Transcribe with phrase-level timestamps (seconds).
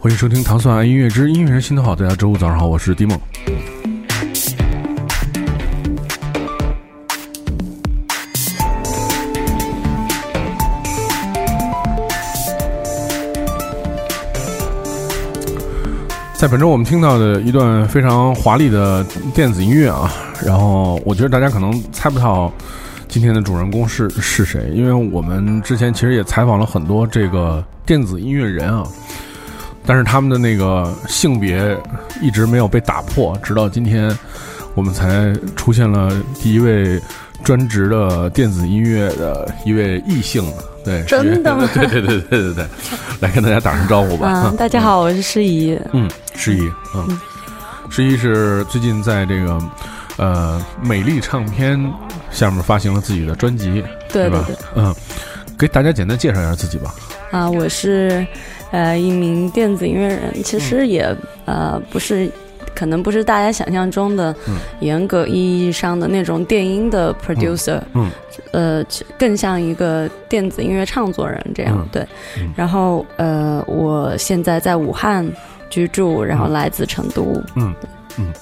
[0.00, 3.18] 欢迎收听《糖蒜爱音乐之音乐人心头好》，大家周五早上好，我是迪梦。
[16.34, 20.08] 在本周我们听到的一段非常华丽的电子音乐啊，
[20.44, 22.52] 然后我觉得大家可能猜不到
[23.08, 28.86] 今天的主人公是是谁，因为我们之前其实也采访了很多这个电子音乐人啊，
[29.86, 31.76] 但是他们的那个性别
[32.20, 34.16] 一直没有被打破，直到今天
[34.74, 37.00] 我们才出现了第一位
[37.42, 40.44] 专职的电子音乐的一位异性。
[40.84, 41.68] 对，真的吗？
[41.74, 42.66] 对对对对对对，
[43.20, 44.44] 来跟大家打声招呼吧。
[44.46, 45.78] 嗯，大家好，我是诗怡。
[45.92, 47.18] 嗯，诗怡，嗯，
[47.90, 49.58] 诗怡是最近在这个
[50.18, 51.80] 呃美丽唱片
[52.30, 53.88] 下面发行了自己的专辑，吧？
[54.12, 54.42] 对对，
[54.76, 54.94] 嗯，
[55.58, 56.94] 给大家简单介绍一下自己吧。
[57.30, 58.26] 啊，我是
[58.70, 62.30] 呃一名电子音乐人，其实也呃不是。
[62.74, 64.32] 可能不是大家想象中的
[64.78, 68.08] 严格意义上的那种电音的 producer，嗯，
[68.52, 68.84] 呃，
[69.18, 71.84] 更像一个电子音乐创作人这样。
[71.90, 72.06] 对，
[72.54, 75.28] 然后呃，我现在在武汉
[75.68, 77.42] 居住，然后来自成都。
[77.56, 77.74] 嗯
[78.16, 78.32] 嗯，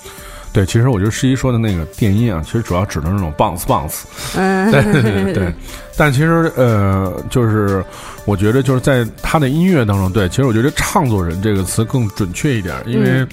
[0.56, 4.04] 对，其实我觉得诗一说的那个电音啊，其实主要指的那种 bounce bounce。
[4.38, 5.54] 嗯，对对对。
[5.98, 7.84] 但其实呃，就是
[8.24, 13.26] 我觉得就是在他的音乐当中，对，其实我觉得“唱作人”这个词更准确一点，因为。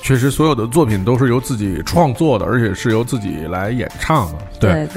[0.00, 4.38] 确实，所有的作品都是由自己创作的，而且是由自己来演唱的。
[4.60, 4.88] 对，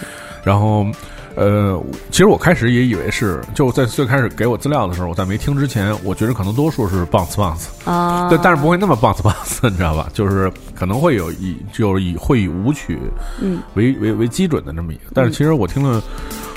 [0.44, 0.86] 然后，
[1.36, 10.10] 呃，其实我开始也以为是，就在最开始给我资料的时候，我在没听之前，我觉得可能多数是 bounce bounce 啊，对，但是不会那么 bounce bounce， 你知道吧？
[10.14, 13.00] 就是可能会有以，就是以会以舞曲
[13.42, 15.04] 嗯为为为基准的这么一个。
[15.14, 16.02] 但是其实我听了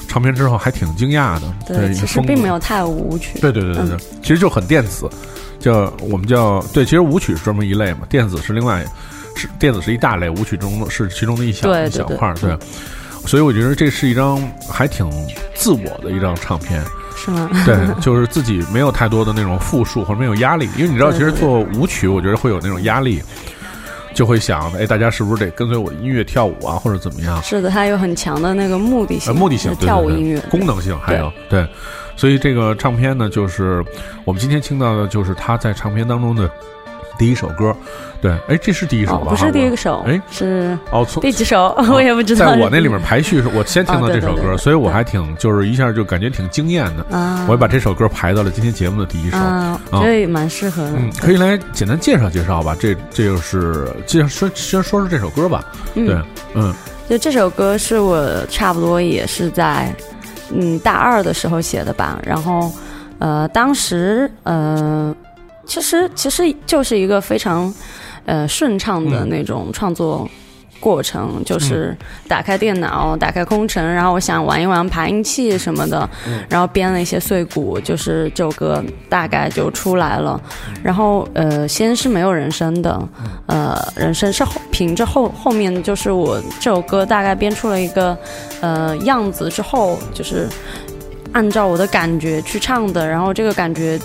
[0.08, 5.08] 唱片之后还挺惊讶的，对，其实并没有太舞曲，对对对对对，其实就很电子。
[5.60, 8.84] 叫我们叫对，其实舞曲是专门一类嘛，电子是另外，
[9.34, 12.54] 是电子是一大类，舞曲中是其中的一小一小块儿，对。
[13.26, 15.10] 所以我觉得这是一张还挺
[15.54, 16.82] 自我的一张唱片，
[17.16, 17.48] 是吗？
[17.64, 23.22] 对，就是自己没有太多的那种复数或者没有压力，因为你知道，其实做舞曲，我觉得会有那种压力，
[24.14, 27.42] 就会想，哎，大家是不是得跟随我的音乐跳舞啊，或者怎么样？
[27.42, 31.66] 是的，它有很强的那个目的性，呃目的性，跳舞音乐功能性还有对。
[32.16, 33.84] 所以这个唱片呢，就是
[34.24, 36.48] 我们今天听到的，就是他在唱片当中的
[37.18, 37.74] 第一首歌。
[38.20, 39.30] 对，哎，这是第一首吧？
[39.30, 42.46] 不是第一首，哎，是哦，第几首 我也不知道。
[42.46, 47.44] 在我那里面排序是，我先听到这首歌，所以我还挺就是一下就感觉挺惊艳的啊。
[47.46, 50.92] 我也把这首歌排到了今天节目的第一首，啊、这也蛮适合的。
[50.96, 52.74] 嗯，可以来简单介绍介绍吧。
[52.80, 55.62] 这这就是介绍说先说说这首歌吧。
[55.94, 56.16] 对，
[56.54, 56.74] 嗯，
[57.10, 59.94] 就这首歌是我差不多也是在。
[60.50, 62.70] 嗯，大二的时候写的吧，然后，
[63.18, 65.12] 呃，当时，呃，
[65.66, 67.72] 其实其实就是一个非常，
[68.26, 70.28] 呃，顺畅的那种创作
[70.80, 71.96] 过程，就是
[72.28, 76.08] 打开电脑，打开空城，然后我想玩一玩爬音器什么的，
[76.48, 80.40] 然后编了一些碎鼓，就是这首歌大概就出来了。
[80.82, 83.08] 然后，呃，先是没有人声的，
[83.46, 88.16] 呃，人声是后凭着后后面就是我这首歌大概编出了一个。
[88.60, 90.48] 呃，样子之后就是
[91.32, 94.00] 按照我的感觉去唱的，然后这个感觉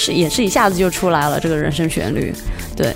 [0.00, 2.34] 是也是一下子就出来了，这个人声旋律。
[2.74, 2.94] 对，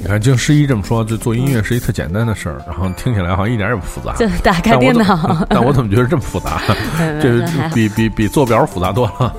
[0.00, 4.12] 你看，就诗一这么说，就做音乐是一特简单的事儿，然后听起来好像一点也不复杂。
[4.18, 6.60] 就打开电脑， 但我怎么觉得这么复杂？
[7.22, 7.40] 这
[7.72, 9.34] 比比比做表复杂多了。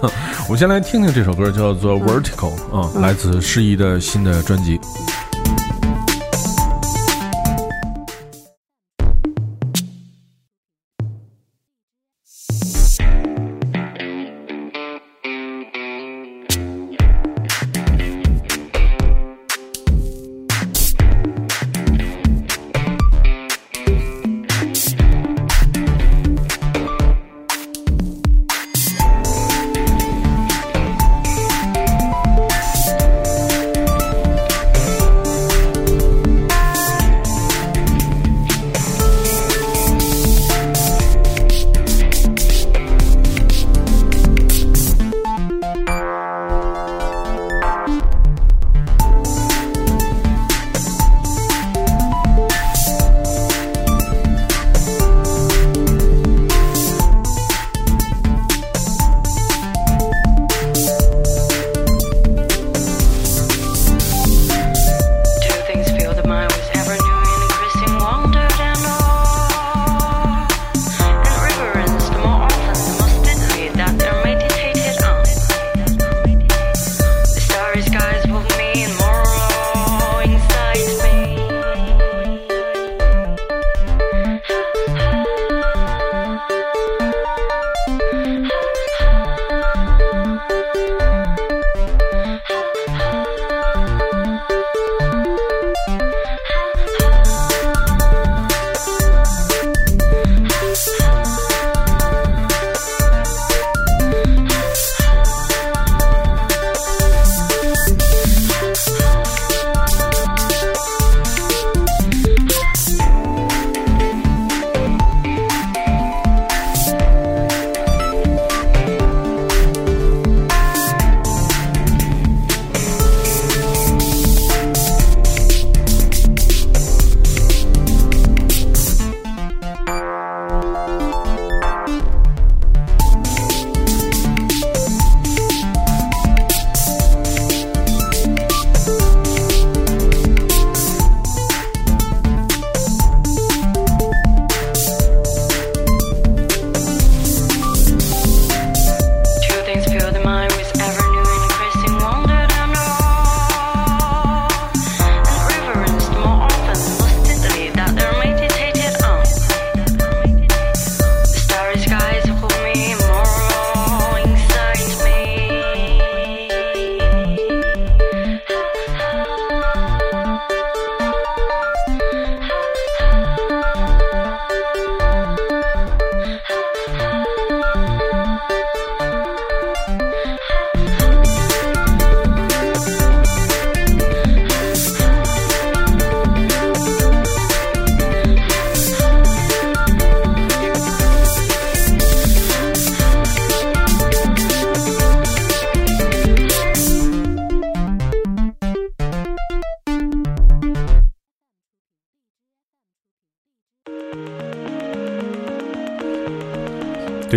[0.47, 4.77] 我们先来听听这首歌，叫做《Vertical》啊，来自诗一的新的专辑。
[4.77, 5.30] 对，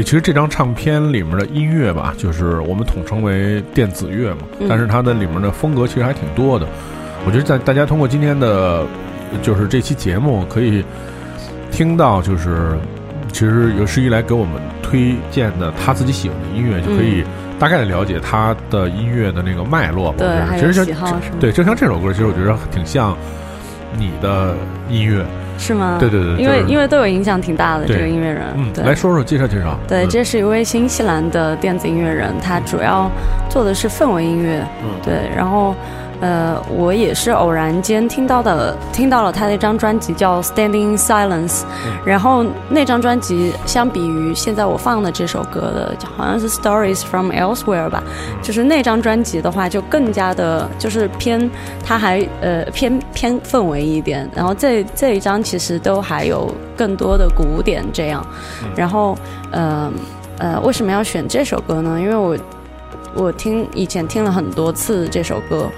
[0.04, 6.66] 其实这张唱片里面的音乐吧，就是我们统称为电子乐嘛，但是它的里面的风格其实还挺多的。
[7.26, 8.86] 我觉得在大家通过今天的，
[9.42, 10.84] 就是这期节目可以
[11.70, 12.76] 听到，就是
[13.32, 17.24] 其实有十一来给我们推荐的他自己喜欢的音乐，就可以
[17.58, 20.14] 大概的了解他的音乐的那个脉络。
[20.18, 20.28] 对，
[20.58, 20.86] 其实像
[21.40, 23.16] 对，就像这首歌，其实我觉得挺像
[23.96, 24.54] 你的
[24.90, 25.24] 音乐。
[25.58, 25.96] 是吗？
[25.98, 29.78] 对对对，因为因为对我影响挺大的这个音乐人，嗯，来说说介绍介绍。
[29.88, 33.10] 对，这是一位新西兰的电子音乐人，他主要
[33.48, 35.74] 做的是氛围音乐，嗯，对，然后。
[36.20, 41.60] 呃，我也是偶然间听到的，听到了他那张专辑叫《Standing Silence》，
[42.04, 48.02] 然后那张专辑相比于现在我放的这首歌的，好像是《Stories from Elsewhere》吧，
[48.42, 51.50] 就是那张专辑的话，就更加的，就是偏，
[51.84, 58.24] 它还呃偏偏氛围一点，然后这这一张其实都还有更多的古典这样，
[58.74, 59.18] 然后
[59.50, 59.92] 呃
[60.38, 62.00] 呃，为什么要选这首歌呢？
[62.00, 62.38] 因为我。
[63.14, 65.70] 我听以前听了很多次这首歌，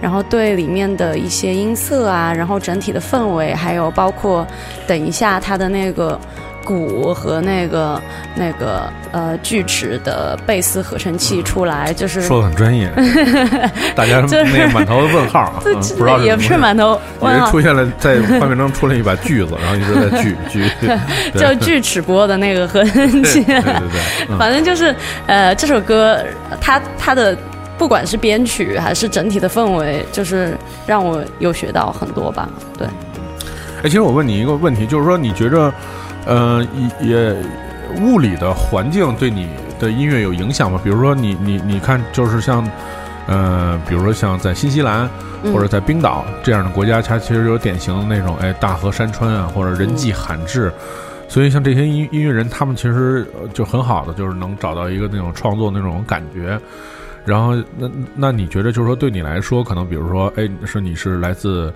[0.00, 4.46] 然后对里面的一些音色啊，然后整体的氛围，还有包括
[4.86, 6.18] 等一下它的那个。
[6.64, 8.00] 鼓和那个
[8.34, 12.90] 那个呃锯齿的贝斯合成器出来，就是说的很专业，
[13.94, 16.98] 大家那个满头的问号啊， 不知道也不是满头，
[17.50, 20.64] 出现了在画面中出了一把锯子，然后一直在锯 锯，
[21.38, 23.72] 叫锯齿波的那个合成器，对对
[24.26, 24.94] 对，反正就是
[25.26, 26.18] 呃这首歌
[26.60, 27.36] 它它的
[27.76, 32.48] 不管是编曲还是整体的氛围，就是让我有学到很多吧，
[32.78, 32.86] 对。
[33.82, 35.72] 哎，其实我问你一个问题，就是说你觉着。
[36.26, 36.66] 呃，
[37.00, 37.36] 也也
[38.00, 39.46] 物理的环境对你
[39.78, 40.80] 的音乐有影响吗？
[40.82, 42.66] 比如说，你你你看，就是像，
[43.26, 45.08] 呃，比如说像在新西兰
[45.52, 50.72] 或者在冰岛这样的国家，它其实有典型的那种，哎，大河山川啊，或者人迹罕至，
[51.28, 56.58] 所以像这些音音乐人，他们其实就很好的，就是能找到一个那种创作那种感觉。
[57.26, 61.72] 然后，那那你觉得，就是说对你来说，可能比如说，哎，是你是来自。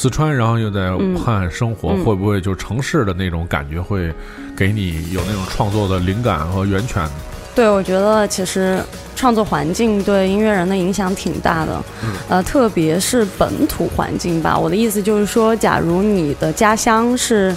[0.00, 4.14] 四川，然后又在武汉生活，会不会就城市的那种感觉会
[4.56, 7.04] 给你有那种创作的灵感和源泉？
[7.52, 8.80] 对，我觉得其实
[9.16, 11.84] 创作环境对音乐人的影响挺大的，
[12.28, 14.56] 呃，特别是本土环境吧。
[14.56, 17.52] 我的意思就是说，假如你的家乡是。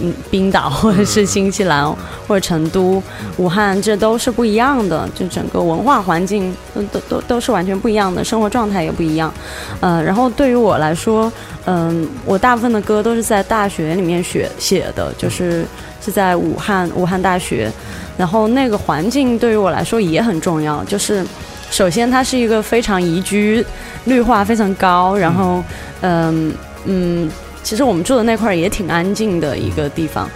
[0.00, 1.84] 嗯，冰岛或者是新西兰
[2.26, 3.02] 或者成都、
[3.36, 9.32] 武汉，这都是不一样的，就整个文化环境都都都都是完全不一样的，生活状态也不一样。
[9.80, 11.30] 呃，然后对于我来说，
[11.66, 15.64] 嗯，我大部分的歌都是在大学里面写写的，就是
[16.04, 17.70] 是在武汉武汉大学，
[18.16, 21.24] 然后那个环境对于我来说也很重要，就是
[21.70, 23.64] 首先它是一个非常宜居、
[24.04, 25.62] 绿化非常高，然后
[26.00, 26.52] 嗯
[26.86, 27.30] 嗯。
[27.62, 30.28] 其实我们住的那块儿也挺安静的一个地方，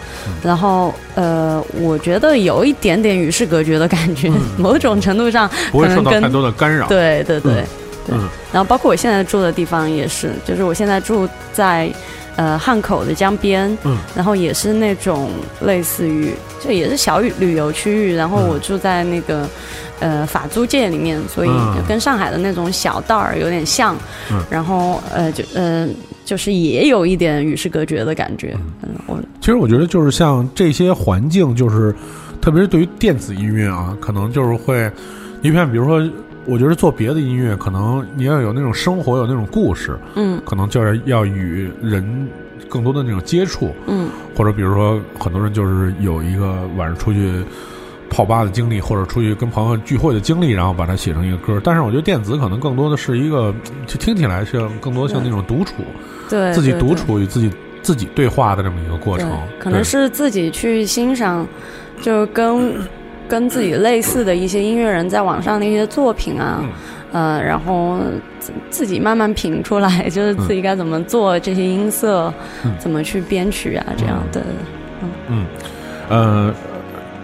[0.43, 6.87] 然后呃，我觉得有一点点与世隔绝的感觉， 某种程度上不会受到太多的干扰。
[6.87, 7.65] 对对对
[8.07, 8.17] 对，
[8.53, 11.91] 然后包括我现在住的地方也是，就是我现在住在
[12.37, 15.31] 呃汉口的江边，嗯，然后也是那种
[15.61, 16.33] 类似于
[16.65, 19.49] 就也是小旅旅游区域，然后我住在那个
[19.99, 21.51] 呃法租界里面，所以
[21.89, 23.97] 跟上海的那种小道儿有点像，
[24.49, 25.89] 然后呃就呃。
[26.27, 28.55] 就是也有一点与世隔绝的感觉。
[28.83, 31.95] 嗯，我其实我觉得就是像这些环境，就是
[32.41, 34.91] 特别是对于电子音乐啊，可能就是会，
[35.41, 36.05] 你看，比如说，
[36.45, 42.29] 我觉得做别的音乐，可能你要有那种生活，有那种故事，嗯，可能就是要与人
[42.69, 47.43] 更多的那种接触，嗯，或者比如说很多人就是有一个晚上出去。
[48.09, 51.61] 泡吧的经历，或者出去跟朋友聚会的经历，然后把它写成一个歌。
[51.63, 53.53] 但是我觉得电子可能更多的是一个，
[53.85, 55.83] 就听起来像更多像那种独处，
[56.29, 57.51] 对自己独处与自己
[57.83, 59.31] 自己对话的这么一个过程。
[59.59, 61.47] 可能是自己去欣赏，
[62.03, 62.75] 就跟
[63.29, 66.65] 跟自己类似的一些音乐人在网上的一些作品啊，
[67.13, 67.99] 呃，然后
[68.39, 72.33] 自自己慢慢品出来， 就是自己该怎么做这些音色，
[72.79, 74.43] 怎么去编曲啊，这样的。
[75.03, 75.47] 嗯嗯
[76.09, 76.55] 呃。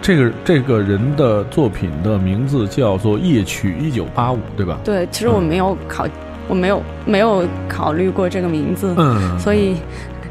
[0.05, 4.77] 这个这个人的作品的名字叫做《夜曲一九八五》，对吧？
[4.83, 6.05] 对，其实我没有考，
[6.47, 9.75] 我没有没有考虑过这个名字，嗯，所以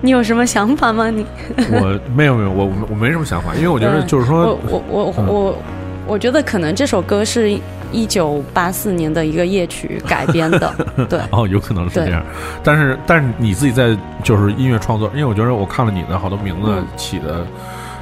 [0.01, 1.11] 你有什么想法吗？
[1.11, 1.25] 你？
[1.71, 5.59] 我没有没有，我我没什么想法，因为我觉得就是说，我我我我
[6.07, 7.59] 我觉得可能这首歌是
[7.93, 10.75] 一九八四年的一个夜曲改编的，
[11.09, 12.23] 对，哦，有可能是这样，
[12.63, 17.45] 但是但是你自己在就是音乐创作，因为我觉得我看了你的好多名字起的。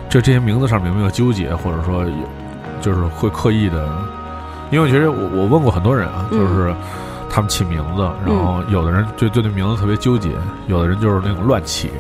[0.09, 2.11] 就这些名字上面有没有纠结，或者说有，
[2.81, 3.89] 就是会刻意的？
[4.73, 6.75] 因为我觉得我我问过很多人啊，就是
[7.31, 10.33] 他们起名字，然后有的人就对那名字特别纠结，
[10.67, 11.91] 有的人就是那种乱起，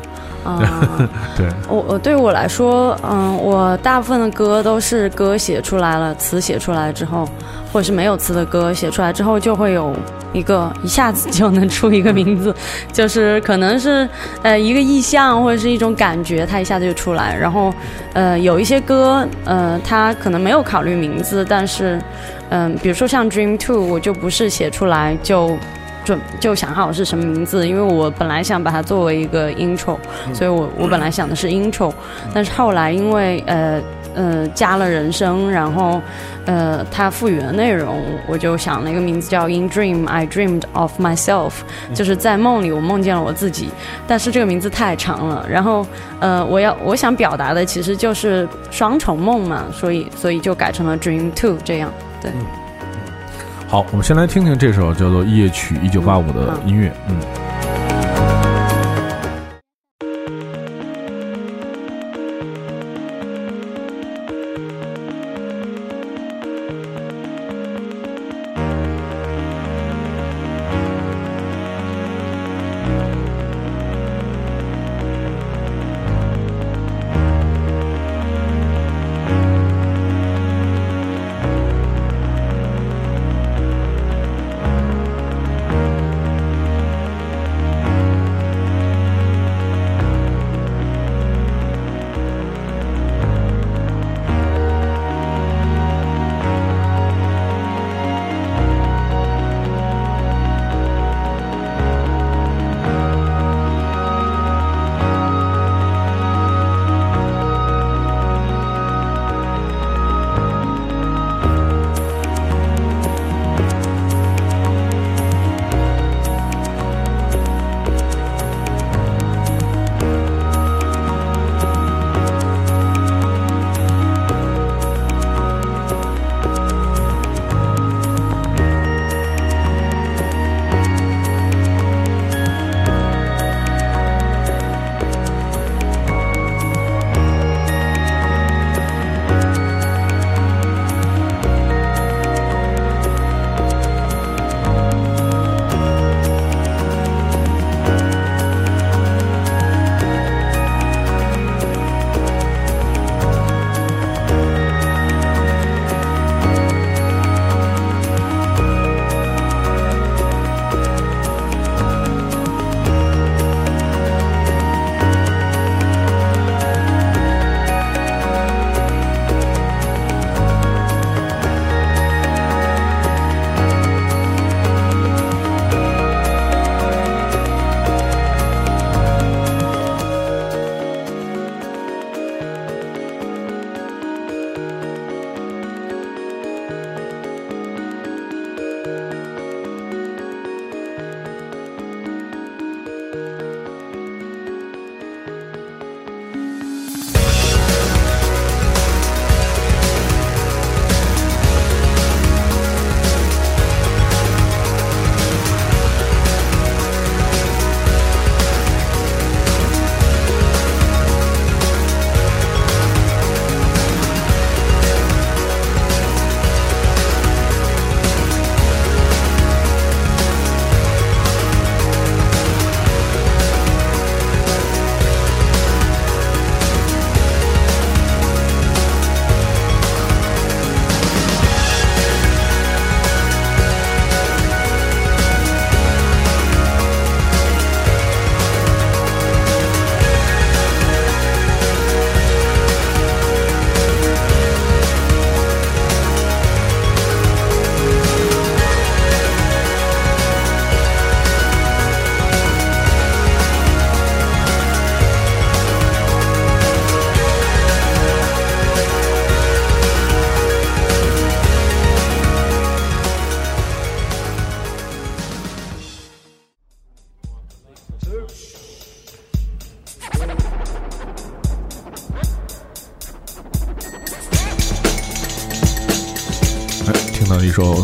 [0.44, 0.58] 啊，
[1.36, 7.28] 对，我我对我来说，嗯，我大部分的歌都是歌写出来了，词写出来之后，
[7.72, 9.94] 或者是没有词的歌写出来之后，就会有
[10.32, 12.54] 一个一下子就能出一个名字，
[12.92, 14.08] 就是可能是
[14.42, 17.36] 呃一个意象或者是一种感觉，它一下子就出来。
[17.36, 17.72] 然后
[18.14, 22.00] 呃有一些歌，呃它可能没有考虑名字，但是
[22.48, 25.56] 嗯、比如说像 Dream Two，我就不是写出来就。
[26.04, 29.96] 准就想好是什么名字，因为我本来想把它作为一个 intro，、
[30.32, 31.92] 所以我我本来想的是 intro，
[32.32, 33.80] 但是后来因为呃
[34.14, 36.00] 呃加了人声，然后
[36.46, 41.52] 呃它赋予了内容，我就想了一个名字叫 In Dream I Dreamed of Myself，
[41.94, 43.68] 就是在梦里我梦见了我自己，
[44.08, 45.86] 但是这个名字太长了，然后
[46.20, 52.30] 呃我要我想表达的其实就是双重梦嘛，所以所以就改成了 Dream Two 这样，对。
[53.70, 57.49] 好，我们先来听听这首叫做《夜曲一九八五》的音乐，嗯。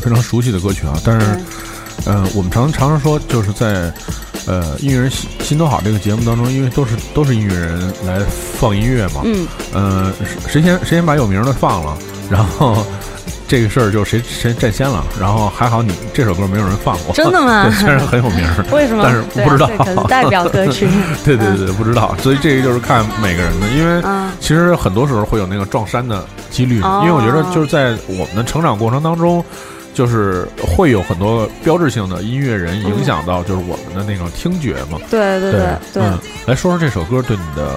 [0.07, 1.27] 非常熟悉的歌曲啊，但是，
[2.05, 3.93] 呃，我们常常常说，就是在
[4.47, 8.21] 呃音乐人心心头好这个节目当中，因为都是都是音乐人来
[8.57, 10.13] 放音乐嘛，嗯，呃，
[10.47, 11.99] 谁先谁先把有名的放了，
[12.31, 12.87] 然后
[13.49, 15.05] 这个事儿就谁谁占先了。
[15.21, 17.65] 然后还好你这首歌没有人放过，真的吗？
[17.65, 19.03] 对，虽然很有名， 为什么？
[19.03, 19.69] 但是不知道，
[20.05, 20.87] 代表歌曲。
[21.27, 22.15] 对对对，不知道。
[22.23, 24.01] 所以这个就是看每个人的，因为
[24.39, 26.77] 其实很多时候会有那个撞衫的几率。
[26.77, 29.45] 因为我觉得就是在我们的成长过程当中。
[29.97, 35.01] 就是会有很多标志性的音乐人影响到，就是我们的那种听觉嘛。
[35.11, 35.63] 对对对
[35.95, 36.03] 对。
[36.45, 37.75] 来说说这首歌对你的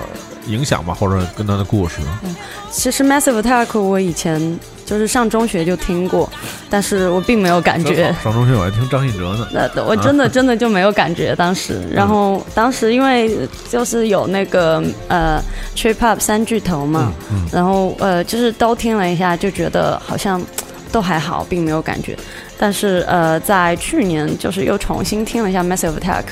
[0.47, 1.99] 影响吧，或者跟他的故事。
[2.25, 2.35] 嗯，
[2.69, 6.29] 其实 Massive Attack 我以前就是上中学就听过，
[6.69, 8.13] 但是我并没有感觉。
[8.21, 9.47] 上中学我还听张信哲呢。
[9.53, 11.87] 那我真的真的就没有感觉当时。
[11.89, 15.41] 然后当时因为就是有那个呃
[15.73, 17.13] Trip Hop 三巨头嘛，
[17.49, 20.41] 然后呃就是都听了一下，就觉得好像。
[20.91, 22.17] 都还好，并没有感觉，
[22.57, 26.23] 但是呃，在去年就是又重新听了一下 Massive Attack，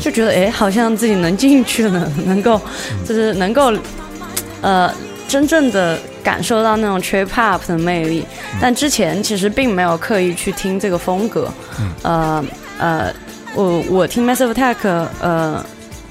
[0.00, 2.60] 就觉得哎，好像自己能进去了， 能够
[3.06, 3.72] 就是能够
[4.62, 4.92] 呃
[5.28, 8.24] 真正的感受到那种 trip hop 的魅力。
[8.60, 11.52] 但之前其实并没有刻意去听这个风格，
[12.02, 12.44] 呃
[12.78, 13.12] 呃，
[13.54, 15.64] 我我听 Massive Attack，呃，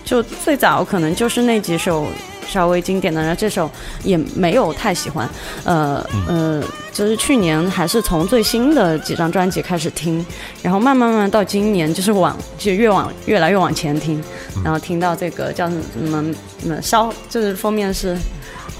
[0.03, 2.07] 就最早可能就是那几首。
[2.47, 3.69] 稍微经典的，然后这首
[4.03, 5.29] 也没有太喜欢，
[5.63, 10.25] 呃呃，就是去年还是从最新的几张专辑开始听，
[10.61, 14.23] 然后慢慢慢到今年，就是往就越往越来越往前听，
[14.63, 16.23] 然后听到这个叫什么
[16.61, 18.17] 什么烧，就是封面是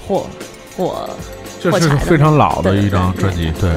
[0.08, 0.28] 火
[0.78, 1.10] 火，
[1.62, 3.72] 这是非常老的一张专辑，对。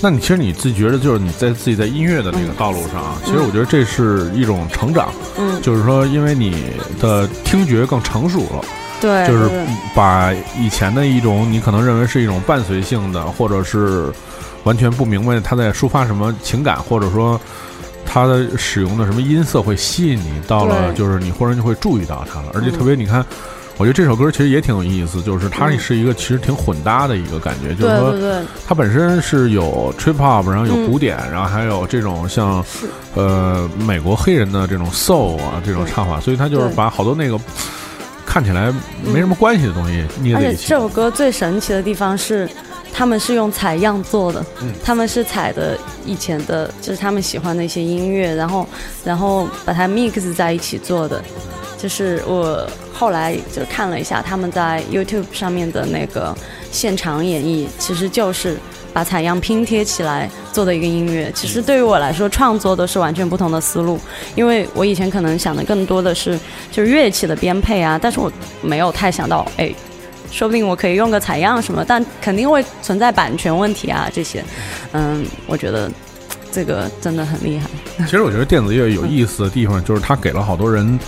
[0.00, 6.54] 那你其实你自己觉得，就是你在自己在音乐的那个道路上啊，其实我觉得这是一种成长，嗯，就是说因为你
[7.00, 8.64] 的听觉更成熟了。
[9.00, 9.48] 对，就是
[9.94, 14.12] 把以前的一种你可能认为是一种伴随性的，或者是
[14.64, 17.40] 完全不明白他在抒发什么情感，或者说
[18.04, 22.46] 他的使用的什么音色会吸引你，到了就是你忽然就会注意到他了。
[22.54, 23.24] 而且特别你看，
[23.76, 28.12] 我觉得这首歌其实也挺有意思，就是它是一个其实挺混搭的一个感觉，就是说
[28.66, 32.64] 它本身是有 trip hop，然后有古典，然后还有这种像
[33.14, 37.38] 呃美国黑人的这种 soul 啊这种唱法，所以它就是把好多那个。
[38.28, 38.70] 看起来
[39.02, 40.66] 没什么关系的东西捏在一起。
[40.68, 42.46] 这首歌最神奇的地方是，
[42.92, 44.44] 他们是用采样做的，
[44.84, 48.68] 他们是采的以前的，就是他们喜欢的一些音乐，然后
[49.02, 51.24] 然后把它 mix 在一起做的。
[51.78, 56.36] 就是我后来就看了一下他们在 YouTube 上面的那个
[56.70, 58.58] 现场演绎，其实就是。
[58.98, 63.96] 把采样拼贴起来做的一个音乐，其实对于我来说，创作都是完全不同的思路。
[64.34, 66.36] 因为我以前可能想的更多的是
[66.72, 68.28] 就是乐器的编配啊，但是我
[68.60, 69.72] 没有太想到，哎，
[70.32, 74.44] 说不定我可以用个采样什么，但肯定会存在版权问题啊这些。
[74.90, 75.88] 嗯，我觉得
[76.50, 77.70] 这个真的很厉害。
[78.04, 80.98] 其实我觉得电子乐有意思的地方就是它给了好多人，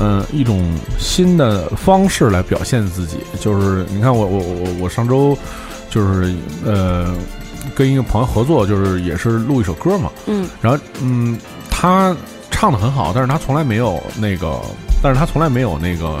[0.00, 3.18] 嗯，一种新的方式来表现自己。
[3.38, 5.38] 就是你看我我我我上周。
[5.90, 7.14] 就是呃，
[7.74, 10.10] 跟一个朋友合作，就是也是录一首歌嘛。
[10.26, 10.48] 嗯。
[10.60, 11.38] 然后嗯，
[11.70, 12.14] 他
[12.50, 14.60] 唱的很好，但是他从来没有那个，
[15.02, 16.18] 但是他从来没有那个，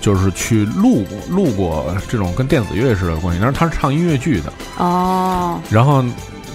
[0.00, 3.40] 就是去录录过这种跟电子乐似的关系。
[3.42, 4.52] 但是他是唱音乐剧的。
[4.78, 5.58] 哦。
[5.68, 6.04] 然后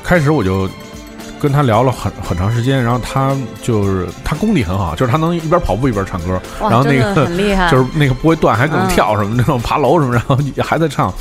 [0.04, 0.70] 开始我就
[1.40, 11.14] 跟他聊了很很长时间，然后他就是他功底很好，就是他能一边跑步一边唱歌，然后那个很厉害， 就是那个不会断，还能跳什么那种爬楼什么，然后还在唱。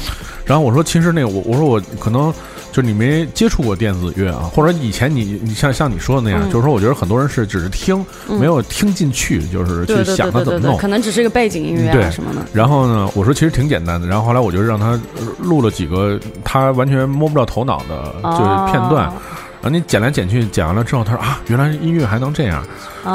[0.48, 2.32] 然后我说，其实那个我我说我可能
[2.72, 12.40] 就是你没接触过电子乐啊，或者以前你你像像你说的那样，就是说我觉得很多人是只是听，没有听进去，就是去想它怎么弄，可能只是一个背景音乐啊什么的。
[12.52, 14.06] 然后呢，我说其实挺简单的。
[14.06, 14.98] 然后后来我就让他
[15.38, 19.04] 录了几个他完全摸不着头脑的就是片段，
[19.60, 22.64] 然后你剪来剪去，剪完了之后，他说啊，原来音乐还能这样，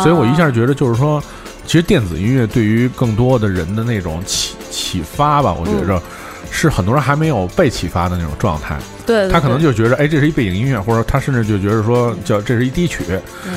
[0.03, 1.19] 所以我一下觉得就是说，
[1.65, 5.99] 其实电子音乐对于更多的人的那种启启发吧，我觉着。
[6.51, 13.03] 是很多人还没有被启发的那种状态，对，他可能就觉得，哎，这是一背景音乐，或者他甚至就觉得说，叫这是一低曲，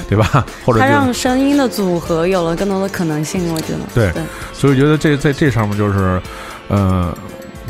[0.09, 0.44] 对吧？
[0.64, 4.22] 或者他让声音的组合有了更多的可能性，我觉得，对，
[4.53, 6.20] 所以我觉得这在这上面就是，
[6.68, 7.16] 呃。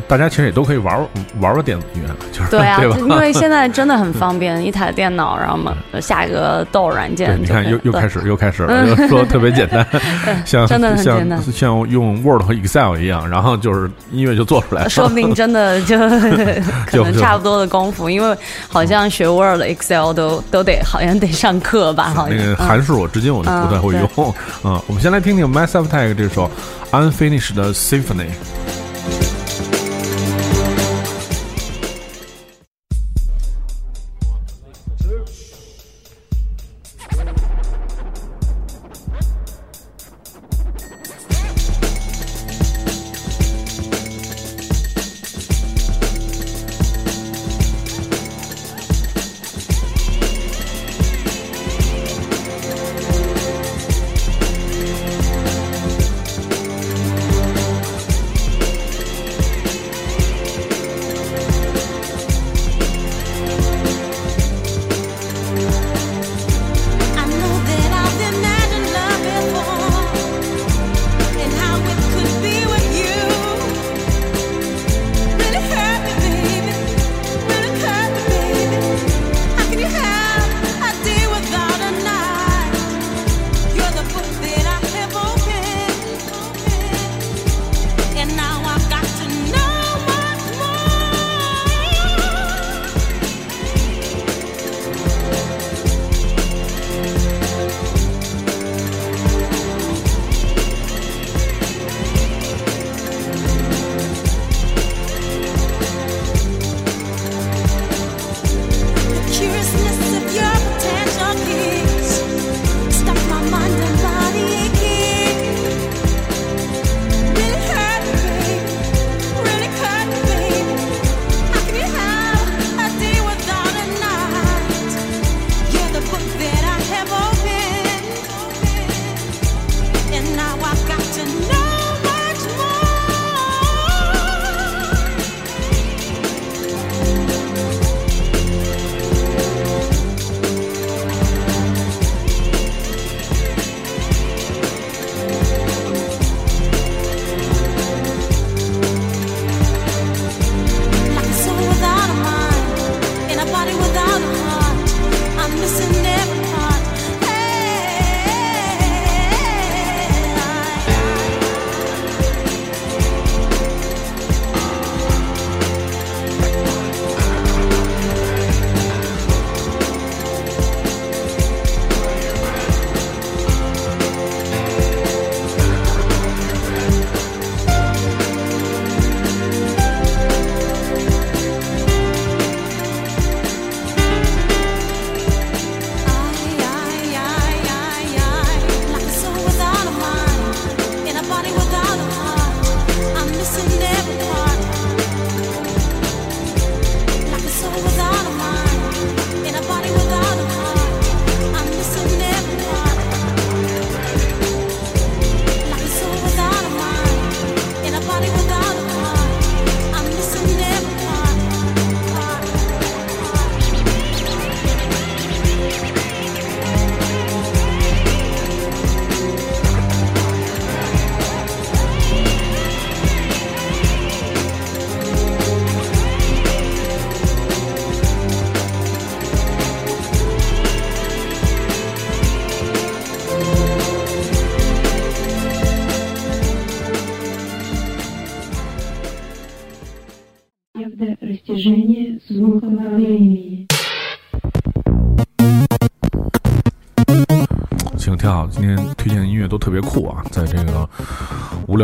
[0.09, 0.99] 大家其实也都可以玩
[1.41, 9.87] 玩玩电子音乐，就是对啊，对因为现在真的很方便，一台电脑，然后嘛下一个豆软件，你看又又开始又开始了，又说特别简单，
[10.45, 14.89] 像真的很简单，像用 Word 和 Excel 一样，然后就是音乐就做出来了。
[14.91, 15.99] 说不定真的就
[16.87, 18.37] 可能差不多的功夫，因为
[18.69, 22.13] 好像学 Word、Excel 都都得好像得上课吧？
[22.15, 24.35] 好像那个函数我，至今我都不太会用。
[24.65, 26.51] 嗯，我们先来听听 Massive Attack 这首
[26.93, 28.27] Unfinished Symphony。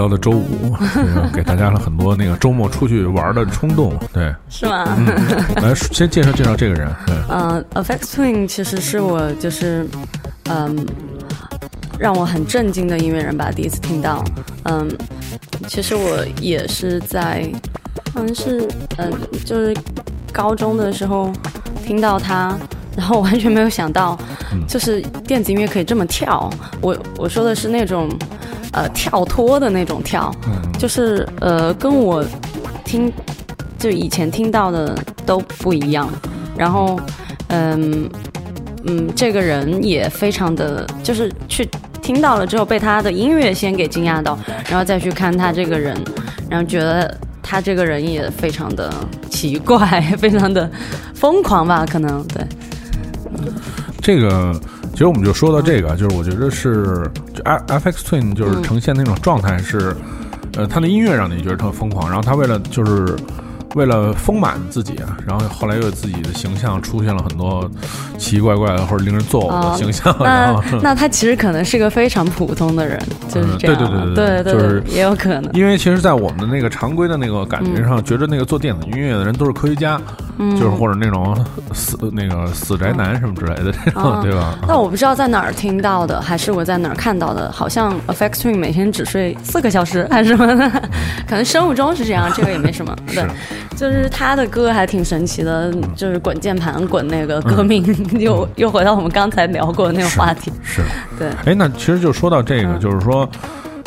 [0.02, 0.74] 聊的周五，
[1.32, 3.96] 给大家了很多那个周末出去玩的冲动。
[4.12, 4.84] 对，是吗？
[4.98, 5.06] 嗯，
[5.62, 6.92] 来先介绍介绍这个人。
[7.06, 9.86] 对，嗯、a f f e c t Twin 其实是我就是，
[10.50, 10.84] 嗯，
[12.00, 14.24] 让我很震惊的音乐人吧，第一次听到。
[14.64, 14.88] 嗯，
[15.68, 17.48] 其实我也是在，
[18.12, 19.12] 好像是，嗯、
[19.44, 19.72] 就是
[20.32, 21.32] 高中的时候
[21.86, 22.58] 听到他，
[22.96, 24.18] 然后完全没有想到，
[24.66, 26.50] 就是电子音乐可以这么跳。
[26.80, 28.08] 我我说的是那种，
[28.72, 30.34] 呃，跳脱的那种跳，
[30.78, 32.24] 就是呃，跟我
[32.84, 33.12] 听
[33.78, 36.08] 就以前听到的都不一样。
[36.56, 37.00] 然后，
[37.48, 38.08] 嗯
[38.84, 41.68] 嗯，这个人也非常的，就是去
[42.02, 45.96] 听到了之后，被他的音乐先给惊讶到，然后再去看他这个人，
[46.50, 48.92] 然后觉得他这个人也非常的
[49.30, 50.70] 奇怪， 非常的
[51.14, 51.86] 疯狂吧？
[51.86, 52.44] 可能对，
[54.00, 54.60] 这个
[54.92, 59.96] 其实我们就说到这个，就是我觉得是就 F X Twin 就是呈现那种状态是，
[60.56, 63.16] 呃，他的音乐让你觉得特疯狂，然后他为了就是。
[63.74, 67.66] 为了丰满自己啊，然后后来又有自己的形象出现了很多
[68.18, 73.00] 奇奇怪怪的或者令人作呕的形象，然那后那他其实可能是个非常普通的人，
[73.30, 79.98] 就是嗯这样，对对对对对就是也有可能，因为其实，在我们的那个常规的那个感觉上，觉得那个做电子音乐的人都是科学家，
[80.38, 81.36] 嗯就是或者那种
[81.72, 84.58] 死那个死宅男什么之类的，这种、啊对吧？
[84.66, 87.50] 但我不知道在哪儿听到的，还是我在哪儿看到的。
[87.52, 90.70] 好像 Affect Twin 每天只睡四个小时，还是什么的，
[91.28, 92.96] 可能生物钟是这样，这个也没什么。
[93.08, 93.24] 对，
[93.76, 97.84] 就是他的歌还挺神奇的，就是滚键盘滚那个歌名，
[98.18, 100.50] 又又回到我们刚才聊过的那个话题。
[100.62, 100.82] 是。
[101.18, 103.28] 对，哎，那其实就说到这个，嗯就是说，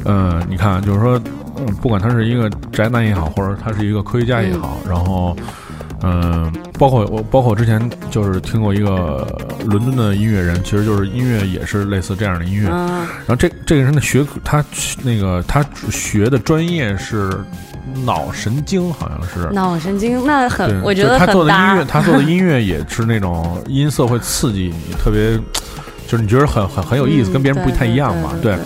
[0.04, 1.20] 呃，你看，就是说，
[1.58, 5.36] 嗯，不管他是一个宅男也好，或者他是一个科学家也好，然后，
[6.04, 7.82] 嗯、包括我，包括我之前
[8.12, 9.26] 就是听过一个
[9.66, 12.70] 伦敦的音乐人，其实就是音乐也是类似这样的音乐。
[12.72, 14.64] 嗯然后这这个人的学，他
[15.04, 17.32] 那个他学的专业是
[18.04, 19.52] 脑神经，好像是。
[19.54, 21.86] 脑神经那很，，我觉得就是他做的音乐，。
[21.86, 25.38] 他做的音乐也是那种音色会刺激你，特别，
[26.08, 28.64] 就是你觉得很很很有意思，嗯跟别人不太一样嘛，对对对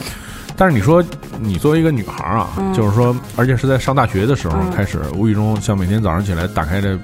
[0.59, 1.01] 但是你说，
[1.39, 6.99] 你作为一个女孩啊，嗯就是说，而且是在上大学的时候嗯开始，无意中像每天早上起来打开这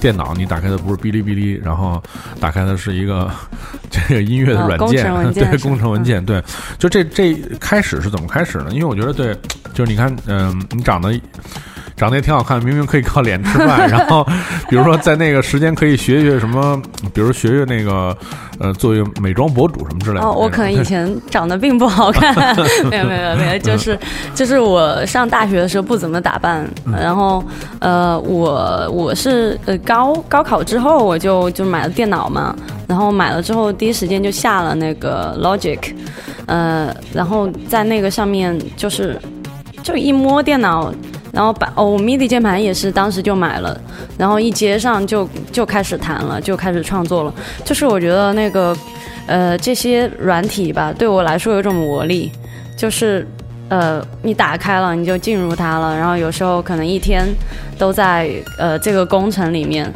[0.00, 2.02] 电脑，你打开的不是哔哩哔哩，然后
[2.40, 3.30] 打开的是一个
[3.88, 6.42] 这个音乐的哦软件对，工程文件，对，
[6.78, 8.70] 就这这开始是怎么开始呢？
[8.72, 9.32] 因为我觉得对，
[9.72, 11.18] 就是你看，嗯、你长得。
[11.96, 14.22] 长得也挺好看，明明可以靠脸吃饭， 然后
[14.68, 16.80] 比如说在那个时间可以学学什么，
[17.14, 18.14] 比如学学那个
[18.58, 20.26] 呃，做一个美妆博主什么之类的。
[20.26, 22.34] 哦，我可能以前长得并不好看，
[22.90, 23.98] 没有没有没有，就是
[24.34, 26.68] 就是我上大学的时候不怎么打扮，
[27.00, 27.42] 然后
[27.80, 32.54] 呃，我我是呃高高考之后我就就买了电脑嘛，
[32.86, 35.78] 然后买了之后第一时间就下了那个 Logic，
[36.44, 39.18] 呃，然后在那个上面就是
[39.82, 40.92] 就一摸电脑。
[41.36, 43.78] 然后把哦，我 MIDI 键盘也是当时就买了，
[44.16, 47.34] 然后一接上就就开始弹了，就开始创作了。
[47.62, 48.74] 就是我觉得那个
[49.26, 52.32] 呃，这些软体吧，对我来说有种魔力，
[52.74, 53.28] 就是
[53.68, 57.28] 呃，你打开了，你就进入它了，然后有时候可能一天
[57.76, 59.92] 都在呃这个工程里面，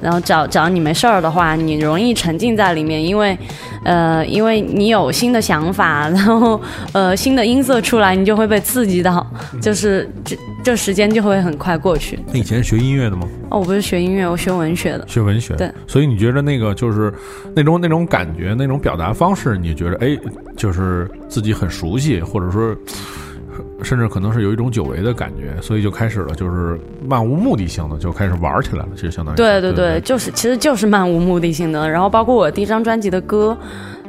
[0.00, 3.36] 然后找找你没事儿的话，你容易沉浸在里面，因为
[3.84, 6.60] 呃，因为你有新的想法，然后
[6.92, 9.26] 呃新的音色出来，你就会被刺激到，
[9.60, 12.18] 就是这这时间就会很快过去。
[12.32, 13.26] 那以前是学音乐的吗？
[13.50, 15.06] 哦，我不是学音乐，我学文学的。
[15.08, 17.12] 学文学，对，所以你觉得那个就是
[17.54, 20.16] 那种那种感觉，那种表达方式，你觉得哎，
[20.56, 22.74] 就是自己很熟悉，或者说
[23.82, 31.88] 甚至可能是有一种久违的感觉，所以就开始了，就是漫无目的性的就开始玩起来了，其实相当于对对对对，就是其实就是漫无目的性的。
[31.88, 33.56] 然后包括我第一张专辑的歌，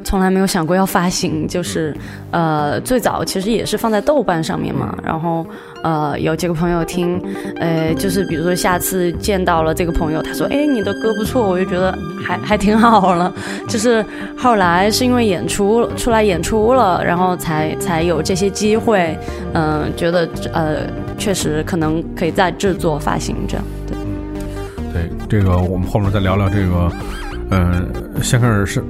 [0.04, 1.96] 从来没有想过要发行，就是
[2.32, 4.98] 呃最早其实也是放在豆瓣上面嘛。
[5.04, 5.46] 然后
[5.84, 7.22] 呃有几个朋友听，
[7.58, 13.34] 呃就是比如说下次见到了这个朋友，他说哎你的歌不错，我就觉得还还挺好了。
[13.68, 14.06] 就是
[14.38, 19.18] 后来是因为演出出来演出了，然后才才有这些机会，
[19.54, 20.78] 嗯、觉得呃
[21.18, 23.66] 确实可能可以再制作发行这样。
[23.88, 23.98] 对。
[24.94, 26.92] 对这个，我们后面再聊聊这个，
[27.52, 27.90] 嗯、
[28.22, 28.84] 先开始是。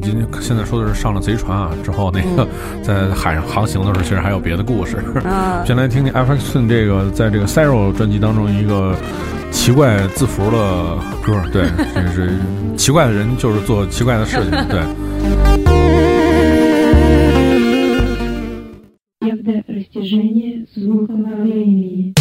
[0.00, 2.46] 今天现在说的是上了贼船啊，之后那个
[2.82, 4.96] 在海上航行的时候，其实还有别的故事。
[5.24, 8.94] 嗯 先来听听 f x Twin 这个在这个 Zero 专辑当中一个
[9.50, 12.30] 奇怪字符的歌，对，这是
[12.76, 14.80] 奇怪的人就是做奇怪的事情，对。
[19.20, 22.14] Явное растяжение звукового времени.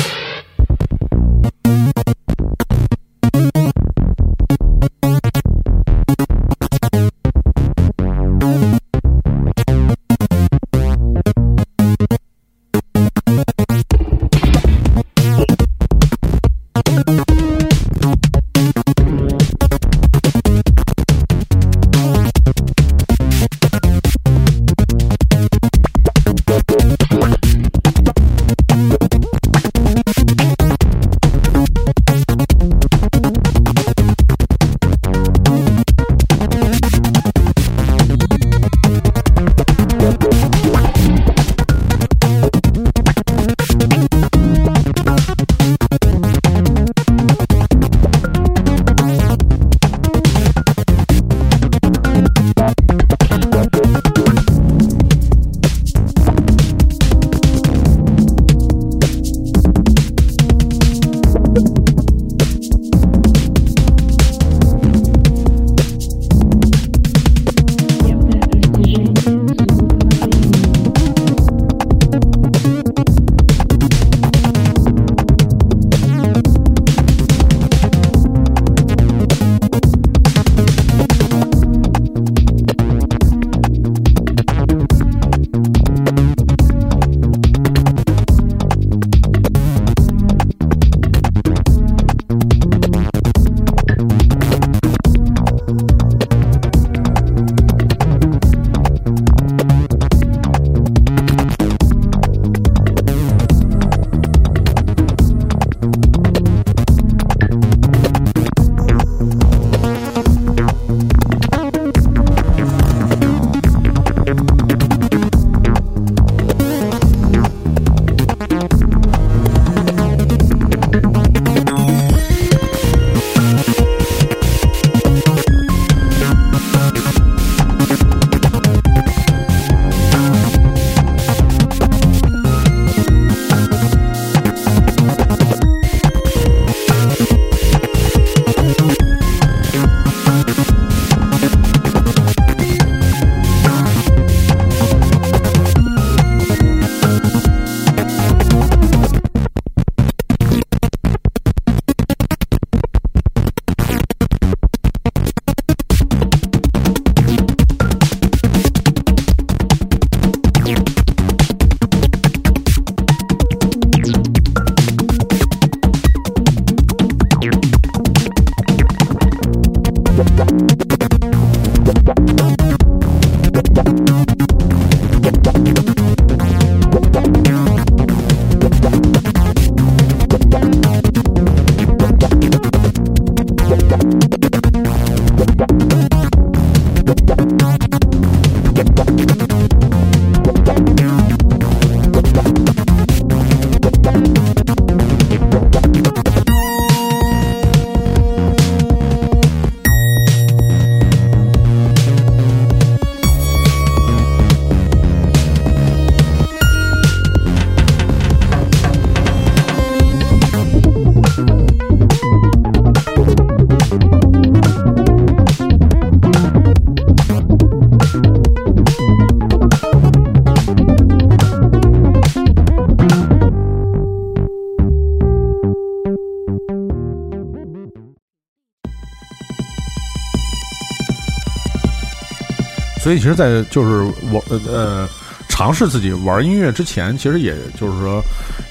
[233.11, 235.09] 所以其实，在就是我呃呃
[235.49, 238.23] 尝试自己玩音乐之前，其实也就是说，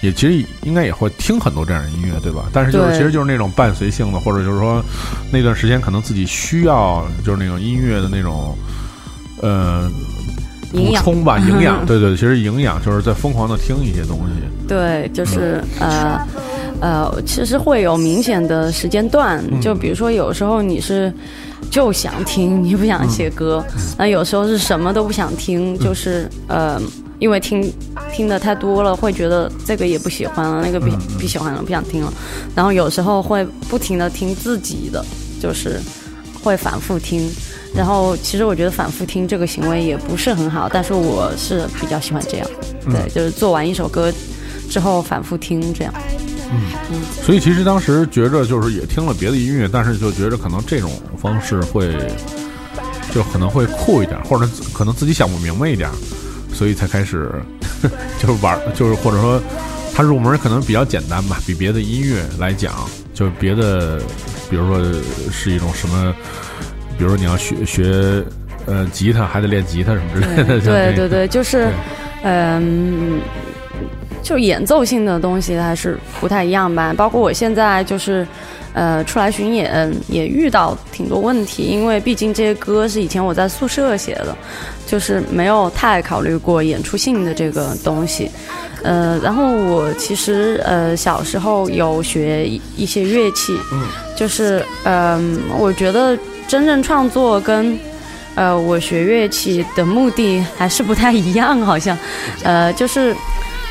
[0.01, 2.45] 也其实应该也会听很多这样的音乐，对吧？
[2.53, 4.82] 但是就是其实就是那种伴随性的，或者就是说
[5.30, 8.57] 那段时间可能自己需要就是那种音乐的那种
[9.41, 9.91] 呃
[10.72, 16.26] 补充吧，营养， 对对，其实营养就是在疯狂的听一些东西，对，就是呃
[16.80, 21.13] 呃，其实会有明显的时间段，就比如说有时候你是
[21.70, 23.63] 就想听，你不想写歌，
[23.97, 26.82] 那、有时候是什么都不想听，就是呃，
[27.20, 27.72] 因为听
[28.11, 30.88] 听的太多了，会觉得这个也不喜欢了，那个不
[31.20, 32.13] 不喜欢了，不想听了，
[32.55, 35.05] 然后有时候会不停的听自己的，
[35.41, 35.80] 就是
[36.43, 37.30] 会反复听。
[37.72, 42.47] 然后，其实我觉得反复听这个行为也不是很好，但是我是比较喜欢这样，
[42.86, 44.11] 对，就是做完一首歌
[44.67, 45.93] 之后反复听这样。
[47.22, 51.95] 所以其实当时觉着就是也听了别的音乐，但是就觉着可能这种方式会
[53.14, 55.89] 就可能会酷一点，或者可能自己想不明白一点，
[56.54, 57.32] 所以才开始
[58.20, 59.41] 就是玩，就是或者说
[59.93, 62.74] 它入门可能比较简单吧，比别的音乐来讲，
[63.14, 64.00] 就别的
[64.50, 64.80] 比如说
[65.32, 66.14] 是一种什么，
[66.97, 68.24] 比如说你要学学
[68.66, 71.72] 呃吉他，还得练吉他什么之类的，对对对，就是
[72.24, 73.22] 嗯，嗯、
[74.22, 76.93] 就演奏性的东西还是不太一样吧。
[76.95, 78.28] 包括我现在就是，
[78.74, 84.36] 呃，出来巡演也遇到挺多问题，因为毕竟这些歌是以前我在宿舍写的，
[84.86, 88.30] 就是没有太考虑过演出性的这个东西。
[88.82, 92.47] 呃，然后我其实呃小时候有学
[92.78, 93.53] 一些乐器，
[94.15, 96.17] 就是嗯、我觉得
[96.47, 97.78] 真正创作跟
[98.36, 101.97] 呃我学乐器的目的还是不太一样，好像，
[102.43, 103.13] 呃，就是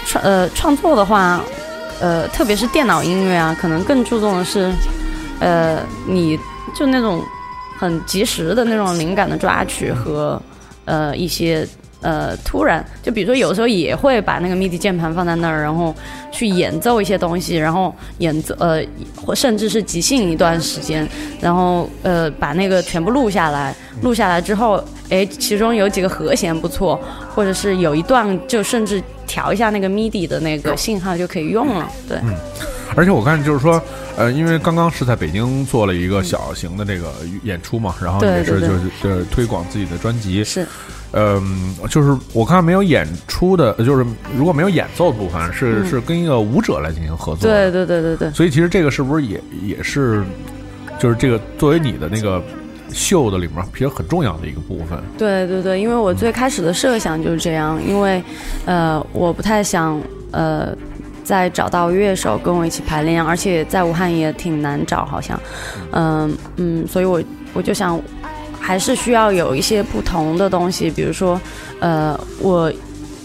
[0.08, 1.40] 创呃创作的话，
[2.00, 4.72] 呃，特别是电脑音乐啊，可能更注重的是，
[5.38, 6.38] 呃，你
[6.74, 7.22] 就那种
[7.78, 10.40] 很及时的那种灵感的抓取和
[10.86, 11.68] 呃一些
[12.00, 15.94] 呃突然，就比如说有时候也会把那个 MIDI 键盘放在那儿，然后
[16.30, 18.82] 去演奏一些东西，然后演奏呃
[19.16, 21.08] 或甚至是即兴一段时间，
[21.40, 27.00] 然后呃把那个全部录下来，录下来之后，哎，其中有几个和弦不错，
[27.34, 32.18] 或者是有一段就甚至调一下那个 MIDI 的那个信号就可以用了，对。
[32.96, 33.80] 而且我看就是说，
[34.16, 37.12] 呃，因为刚刚是在北京做了一个小型的这个
[37.44, 40.66] 演出嘛，然后也是就是推广自己的专辑，是，
[41.12, 44.04] 嗯，就是我看没有演出的，就是
[44.36, 50.24] 如果没有演奏的部分，是、是跟一个舞者来进行合作，对，对对对对，所以其实这个是不是也也是，
[50.98, 52.42] 就是这个作为你的那个
[52.90, 58.22] 秀的里面其实很重要的一个部分，对对对，因为我最开始的设想就是这样，因为
[58.64, 60.00] 呃，我不太想
[60.32, 60.74] 呃
[61.28, 65.38] 再找到乐手跟我一起排练，而且在武汉也挺难找，好像，
[65.92, 67.22] 嗯嗯，所以我
[67.52, 68.00] 我就想
[68.58, 71.38] 还是需要有一些不同的东西，比如说
[71.80, 72.72] 呃我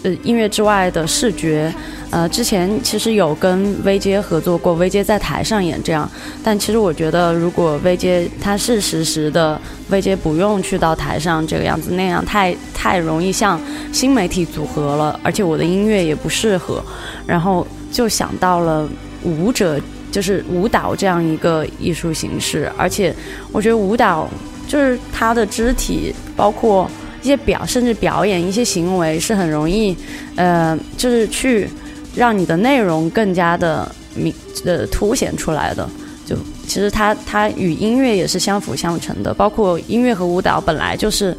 [0.02, 1.72] 呃音乐之外的视觉。
[2.10, 6.08] 呃，之前其实有跟 VJ 合作过，VJ 在台上演这样，
[6.44, 13.60] 但其实我觉得，如果 VJ 它是实时的，VJ 不用去到台上这个样子，那样太太容易像
[13.92, 16.80] 新媒体组合了，而且我的音乐也不适合，
[17.26, 18.88] 然后就想到了
[19.22, 19.80] 舞者，
[20.10, 23.14] 就是舞蹈这样一个艺术形式，而且
[23.52, 24.28] 我觉得舞蹈
[24.66, 26.90] 就是它的肢体，包括
[27.22, 29.96] 一些表，甚至表演一些行为是很容易，
[30.34, 31.68] 呃，就是去
[32.16, 34.34] 让你的内容更加的明
[34.64, 35.88] 呃凸显出来的。
[36.26, 36.34] 就
[36.66, 41.36] 其实它它与音乐也是相辅相成的，包括音乐和舞蹈本来就是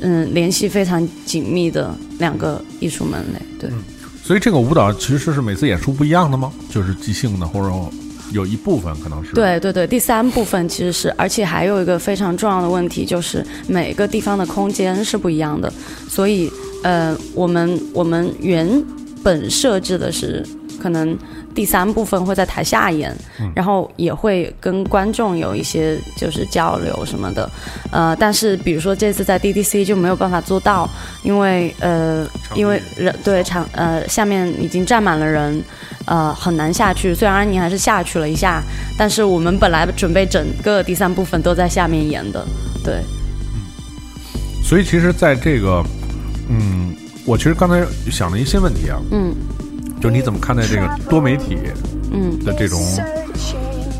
[0.00, 3.40] 嗯联系非常紧密的两个艺术门类。
[3.58, 3.68] 对，
[4.30, 6.52] 所以这个舞蹈其实是每次演出不一样的吗？
[6.72, 7.74] 就是即兴的，或者
[8.30, 15.72] 有一部分可能是对对对，第三部分其实是，而且还有一个非常重要的问题，就是每个地方的空间是不一样的，
[16.08, 16.48] 所以
[16.84, 18.70] 呃，我们我们原
[19.20, 20.46] 本设置的是
[20.80, 21.16] 可能
[21.54, 23.14] 第三部分会在台下演，
[23.54, 27.48] 然后也会跟观众有一些就是交流什么的，
[27.92, 30.88] 呃，但是比如说这次在 DDC 就没有办法做到，
[31.22, 35.62] 因为呃，因为人对场呃下面已经站满了人，
[36.06, 37.14] 呃很难下去。
[37.14, 38.62] 虽然安妮还是下去了一下，
[38.96, 42.44] 但是我们本来准备整个第三部分都在下面演的，
[42.82, 43.02] 对。
[44.62, 45.82] 所以其实在这个，
[46.48, 49.34] 嗯，我其实刚才想了一些问题啊，嗯
[50.00, 51.20] 就是你怎么看待这个多。
[51.20, 51.58] 媒体
[52.10, 52.38] 嗯。
[52.44, 52.80] 的这种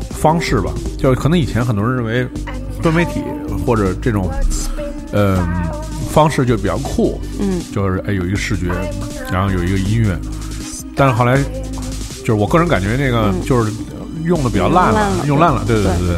[0.09, 0.71] 方式吧？
[0.97, 2.27] 就是可能以前很多人认为
[2.81, 3.21] 多媒体
[3.65, 4.29] 或者这种，
[5.13, 5.47] 嗯、
[6.11, 7.61] 方式就比较酷，嗯。
[7.71, 8.67] 就是哎有一个视觉，
[9.31, 10.17] 然后有一个音乐，
[10.95, 11.37] 但是后来
[12.19, 13.41] 就是我个人感觉那个嗯。
[13.45, 13.71] 就是
[14.23, 15.97] 用的比较烂了，用用烂了，对对对。
[15.99, 16.17] 对对，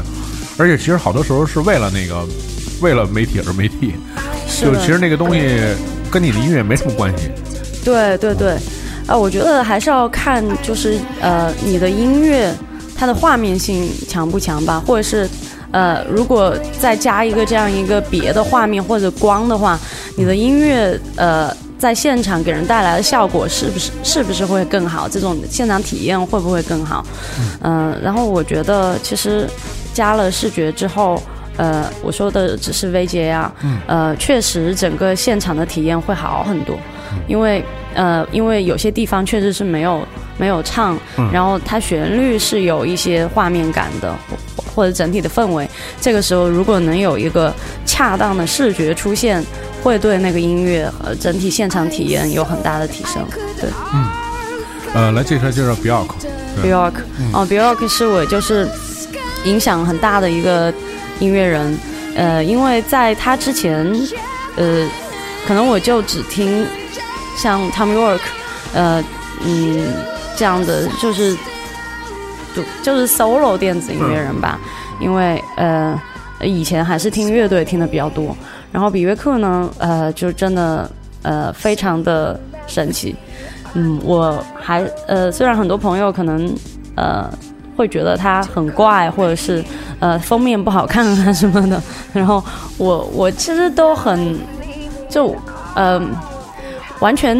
[0.58, 2.26] 而且其实好多时候是为了那个
[2.82, 3.94] 为了媒体而媒体，
[4.62, 5.40] 就其实那个东西
[6.12, 7.30] 跟你的音乐没什么关系。
[7.84, 8.58] 对对对，
[9.08, 12.54] 呃，我觉得还是要看就是呃你的音乐
[12.96, 15.28] 它的画面性强不强吧，或者是
[15.72, 19.80] 呃如果再加一个这样一个别的画面或者光的话，
[20.16, 25.10] 你的音乐呃在现场给人带来的效果是不是是不是会更好？
[25.10, 27.06] 这种现场体验会不会更好？
[27.62, 29.50] 嗯、然后我觉得其实
[29.94, 31.22] 加了视觉之后。
[31.56, 33.54] 呃，我说的只是 VJ 啊，
[33.86, 36.76] 呃，确实整个现场的体验会好很多，
[37.28, 40.06] 因为呃，因为有些地方确实是没有
[40.38, 40.98] 没有唱，
[41.32, 44.14] 然后它旋律是有一些画面感的，
[44.56, 45.70] 或或者整体的氛围。
[46.02, 47.54] 这个时候如果能有一个
[47.86, 49.44] 恰当的视觉出现，
[49.82, 53.26] 会对那个音乐和整体现场体验有很大的提升。
[53.60, 53.70] 对。
[53.94, 54.08] 嗯。
[54.96, 56.10] 呃，来介绍介绍 Bjork。
[56.62, 56.94] 对，Bjork，
[57.34, 58.70] 哦，Bjork 是我就是
[59.44, 60.72] 影响很大的一个
[61.20, 61.76] 音乐人，
[62.16, 63.92] 呃，因为在他之前，
[64.56, 64.88] 呃，
[65.48, 66.64] 可能我就只听
[67.36, 68.22] 像 Tom York，
[68.74, 69.04] 呃，
[69.46, 69.88] 嗯，
[70.36, 71.36] 这样的就是
[72.56, 74.60] 就就是 solo 电子音乐人吧，
[75.00, 76.00] 因为呃
[76.42, 78.36] 以前还是听乐队听的比较多，
[78.72, 80.90] 然后比约克呢，呃，就真的
[81.22, 83.16] 呃非常的神奇，
[83.74, 86.54] 嗯，我还呃虽然很多朋友可能
[86.96, 87.30] 呃
[87.76, 89.64] 会觉得他很怪，或者是
[90.00, 91.82] 呃封面不好看啊什么的，
[92.14, 92.44] 然后
[92.78, 94.38] 我我其实都很
[95.10, 95.36] 就
[95.76, 96.02] 呃
[97.04, 97.38] 完全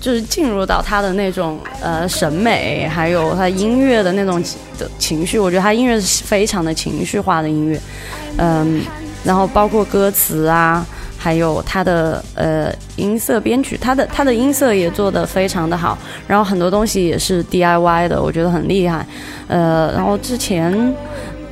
[0.00, 4.40] 就是进入到他的那种呃审美，还有他音乐的那种
[4.78, 7.80] 的情绪，我觉得他音乐是非常的情绪化的音乐，
[8.36, 8.80] 嗯，
[9.24, 10.86] 然后包括歌词啊。
[11.24, 15.96] 还有他的呃音色编曲，他的他的音色也做得非常的好，
[16.26, 19.06] 然后很多东西也是 DIY 的，我觉得很厉害。
[19.46, 20.72] 呃，然后之前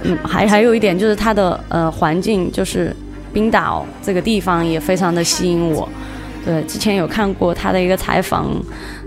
[0.02, 2.92] 嗯还还有一点就是他的呃环境，就是
[3.32, 5.88] 冰岛这个地方也非常的吸引我。
[6.44, 8.50] 对，之前有看过他的一个采访，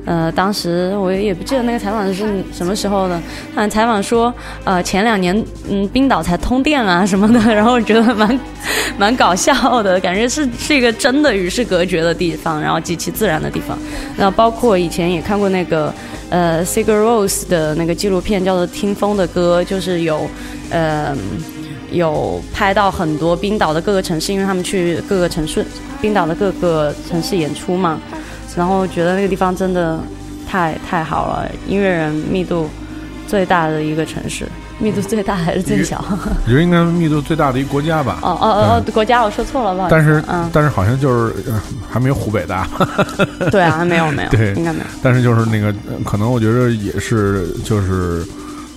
[0.06, 3.20] 呃，当时我也不记得那个采访是什么时候的，
[3.56, 5.36] 他采访说，呃，前两年
[5.70, 8.40] 嗯冰岛才通电啊什么的， 然后我觉得蛮
[9.00, 13.78] 蛮搞笑的，感觉是是一个真的与世隔绝的地方，然后极其自然的地方。
[14.16, 15.92] 那包括以前也看过那个
[16.30, 20.30] 呃 Sigur Rós 的那个纪录片，叫做《听风的歌》，就是有
[20.70, 21.16] 呃
[21.94, 25.66] 有拍到很多冰岛的各个城市，因为他们去各个城市
[26.02, 27.98] 冰岛的各个城市演出嘛，
[28.58, 30.00] 然后觉得那个地方真的
[30.50, 32.70] 太太好了，音乐人密度
[33.28, 34.46] 最大的一个城市，
[34.80, 36.04] 密度最大还是最小？
[36.10, 38.20] 我觉得应该密度最大的一个国家吧。
[38.22, 39.96] 哦哦哦哦，国家我说错了，不好意思。
[39.96, 41.62] 但是、嗯，但是好像就是、呃
[41.94, 42.68] 还没有湖北大，
[43.52, 44.86] 对啊，还没有没有， 对应该没有。
[45.04, 48.26] 但是就是那个呃可能我觉得也是就是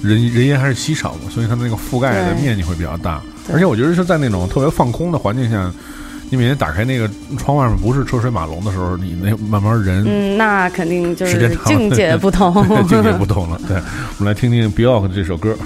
[0.03, 3.21] 人人烟还是稀少嘛，所以它那个覆盖的面积会比较大。
[3.53, 5.73] 而且我觉得是在那种特别放空的环境下，
[6.31, 12.53] 你每天打开那个窗外面不是车水马龙的时候，你那慢慢人、嗯，那肯定就是境界不同。
[12.89, 13.61] 境界不同了。
[13.69, 13.77] 对，
[14.19, 15.57] 我们来听听 Bjork 这首歌。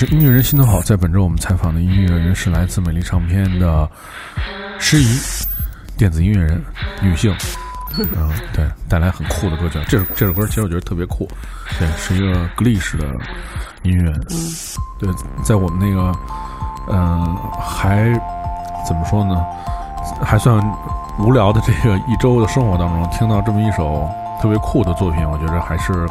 [0.00, 3.86] 是音乐人心头好，在本周我们采访的音乐人是来自美丽唱片的
[4.78, 5.20] 诗怡，
[5.98, 6.58] 电子音乐人，
[7.02, 7.36] 女性，
[8.16, 9.78] 嗯，对，带来很酷的歌曲。
[9.90, 11.28] 这首这首歌其实我觉得特别酷，
[11.78, 13.08] 对，是一个 glitch 的
[13.82, 14.10] 音乐，
[14.98, 15.10] 对，
[15.44, 16.18] 在我们那个，
[16.90, 18.10] 嗯、还
[18.88, 19.44] 怎么说呢，
[20.24, 20.58] 还算
[21.18, 26.06] 无聊的这个一周的生活当中，听到这么一首特别酷的作品，我觉得还是。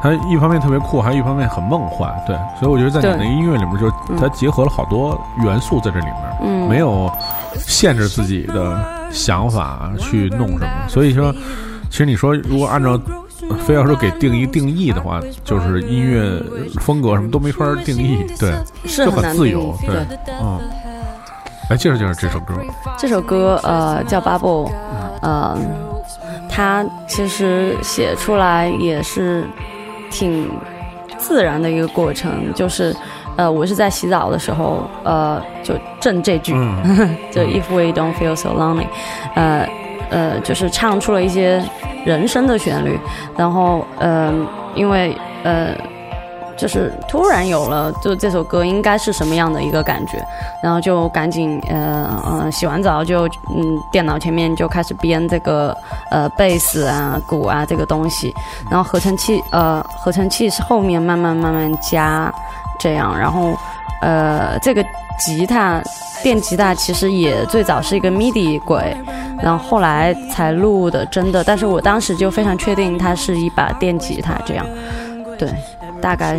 [0.00, 3.26] 它一方面特别酷，还有一方面很梦幻，对，所以我觉得在你的对。
[3.26, 7.10] 音乐里面，就是它结合了好多元素在这里面，嗯，没有
[7.56, 8.80] 限制自己的
[9.10, 10.70] 想法去弄什么。
[10.88, 11.32] 所以说，
[11.90, 13.00] 其实你说如果按照
[13.48, 16.42] 呃非要说给定一定义的话，就是音乐
[16.80, 18.54] 风格什么都没法定义，对，
[18.86, 19.96] 就很自由，对，
[20.40, 20.60] 嗯。
[21.70, 22.54] 来介绍介绍这首歌，
[22.96, 24.70] 这首歌呃叫《Bubble》，
[25.20, 25.54] 呃，
[26.48, 29.46] 它其实写出来也是
[30.10, 30.48] 挺
[31.16, 32.94] 自然的一个过程，就是
[33.36, 38.86] 呃我是在洗澡的时候呃就正这句，嗯 就 If we don't feel so lonely，
[39.34, 39.68] 呃
[40.10, 41.62] 呃就是唱出了一些
[42.04, 42.98] 人生的旋律，
[43.36, 44.32] 然后呃
[44.74, 45.74] 因为呃。
[46.58, 50.18] 就是突然有了，就这首歌应该是什么样的一个感觉，
[50.60, 55.74] 然后就赶紧呃呃洗完澡就嗯电脑前面就开始编这个
[56.10, 58.34] 呃贝斯啊鼓啊这个东西，
[58.68, 62.32] 然后合成器呃合成器是后面慢慢慢慢加
[62.80, 63.56] 这样，然后
[64.02, 64.84] 呃这个
[65.18, 65.80] 吉他
[66.24, 68.96] 电吉他其实也最早是一个 MIDI 轨，
[69.40, 74.66] 然后后来才录的真的，但是我当时就非常确定它是一把电吉他这样，
[75.38, 75.48] 对。
[76.00, 76.38] 大概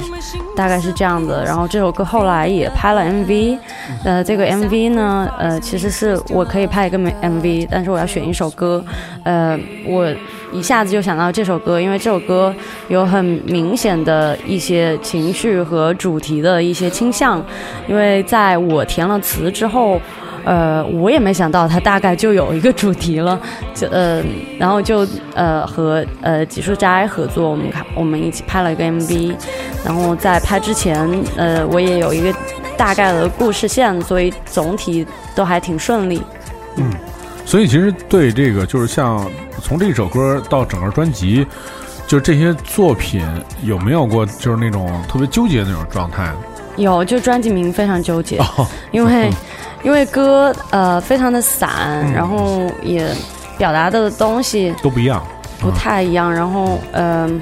[0.55, 3.57] 大概是这样的，然后这首歌后来也拍了 MV，
[4.03, 8.83] 呃，这个 MV 呢，呃，其实是我可以拍一个 MV，但是我要选一首歌，
[9.23, 10.07] 呃，我
[10.51, 12.53] 一下子就想到这首歌，因为这首歌
[12.87, 17.43] 有很明显的一些情绪和主题的一些倾向，
[17.87, 19.99] 因为在我填了词之后。
[20.43, 23.39] 呃，我也没想到它大概就有一个主题了，
[23.73, 24.23] 就呃，
[24.57, 29.35] 然后就呃和呃纪树斋合作，我们看我们一起拍了一个 MV，
[29.85, 32.33] 然后在拍之前，呃，我也有一个
[32.77, 36.21] 大概的故事线，所以总体都还挺顺利。
[36.77, 36.91] 嗯
[37.45, 39.25] 所以其实对这个就是像
[39.59, 41.47] 从这首歌到整个专辑，
[42.05, 43.25] 就这些作品
[43.63, 46.31] 有没有过就是那种特别纠结的那种状态？
[46.79, 49.29] 有，就专辑名非常纠结，哦，因为
[49.83, 51.69] 因为歌呃非常的散，
[52.03, 52.13] 嗯。
[52.13, 53.07] 然后也
[53.57, 55.21] 表达的东西都不一样，
[55.59, 57.39] 不太一样，然后嗯、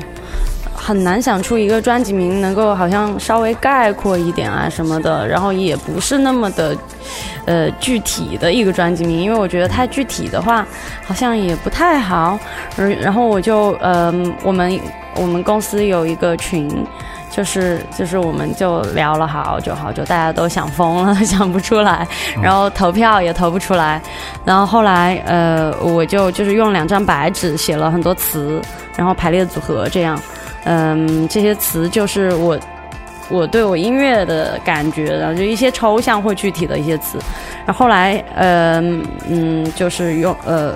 [0.75, 6.75] 很难想出一个专辑名能够好像稍微概括一点啊什么的，然后也不是那么的
[7.45, 10.65] 呃具体的一个专辑名，因为我觉得太具体的话
[11.05, 12.37] 好像也不太好，
[12.77, 14.79] 嗯，然后我就嗯、我们
[15.15, 16.67] 我们公司有一个群。
[17.37, 22.07] 就是就是，我们就聊了好久好久，大家都想疯了， 想不出来，
[22.41, 24.01] 然后投票也投不出来，
[24.43, 28.59] 然后后来呃，我就就是用两张白纸写了很多词，
[28.95, 30.19] 然后排列组合这样，
[30.63, 32.57] 嗯，这些词就是我
[33.29, 37.19] 我对我音乐的感觉，然后就一些抽象或具体的一些词，
[37.67, 40.73] 然后后来嗯嗯，就是用呃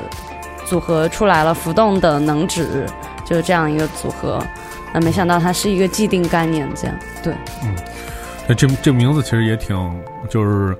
[0.63, 2.85] 组合出来了浮动的能指，
[3.25, 4.39] 就是这样一个组合。
[4.93, 7.33] 那没想到它是一个既定概念，这样对，
[7.63, 7.75] 嗯
[8.47, 9.77] 那这这名字其实也挺
[10.29, 10.75] 就是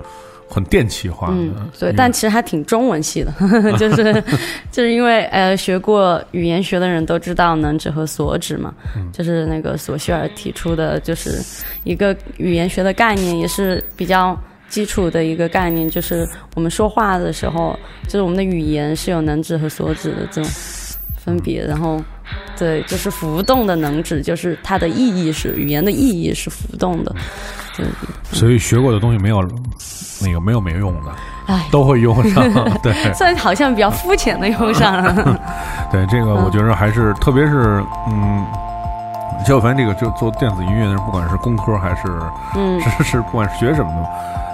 [0.48, 3.32] 很电气化的，嗯，对，但其实还挺中文系的，
[3.78, 4.22] 就是
[4.70, 11.40] 就是因为呃学过语言学的人都知道能指和所指嘛，嗯就是那个索绪尔提出的，就是
[11.84, 14.38] 一个语言学的概念，也是比较
[14.68, 20.50] 基础的一个概念，就是我们说话的时候，就是我们的语言是有能指和所指的这种
[21.16, 21.98] 分别，然后。
[22.58, 27.14] 对，就是浮动的能指，就是它的意义是语言的意义是浮动的。
[27.76, 27.86] 对，
[28.32, 29.42] 所以学过的东西没有
[30.20, 31.12] 那个没有没用的，
[31.46, 32.44] 哎，都会用上。
[32.82, 35.40] 对虽然好像比较肤浅的用上了。
[35.90, 38.44] 对，这个我觉得还是，特别是嗯。
[39.40, 42.02] 其实我发现这个就做电子音乐的人，不管是工科还是
[42.54, 44.08] 嗯，是是，不管是学什么的，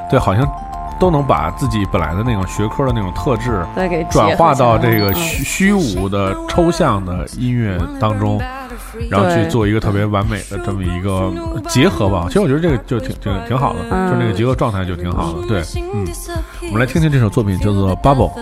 [0.09, 0.51] 对，好像
[0.99, 3.65] 都能把自己本来的那种学科的那种特质
[4.11, 8.41] 转化到这个虚虚无的抽象的音乐当中
[9.11, 11.33] 然后去做一个特别完美的这么一个
[11.69, 12.25] 结合吧。
[12.29, 16.07] 其实我觉得这个就挺挺挺好的就那个结合状态就挺好的对嗯。
[16.63, 18.33] 我们来听听这首作品叫做 bubble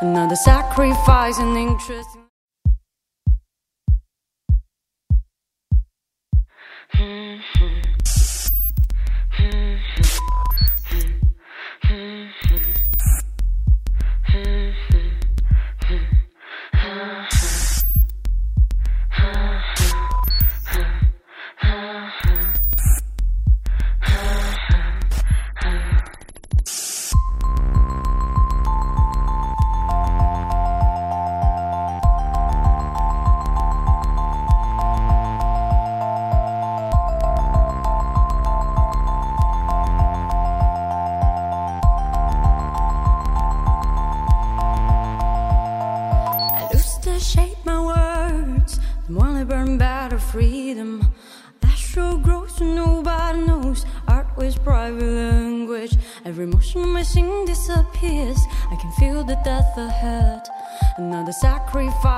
[0.00, 2.22] another sacrifice an interesting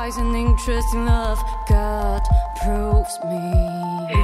[0.04, 1.42] sacrifice and interest in love.
[1.66, 2.22] God
[2.56, 4.23] proves me.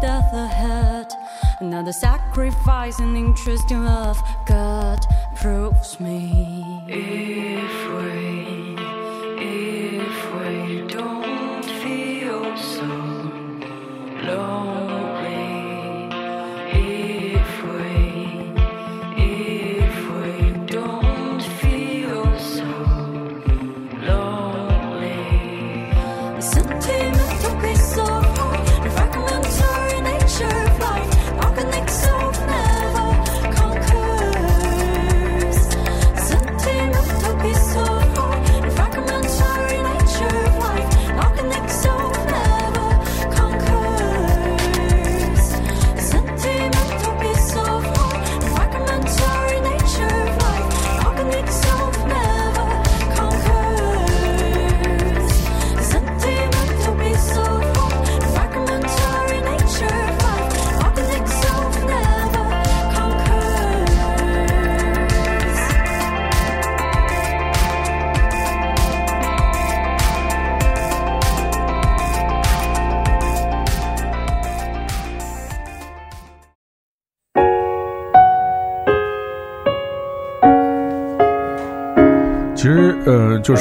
[0.00, 1.12] Death ahead.
[1.60, 4.20] Another sacrifice and interest in love.
[4.46, 7.35] God proves me.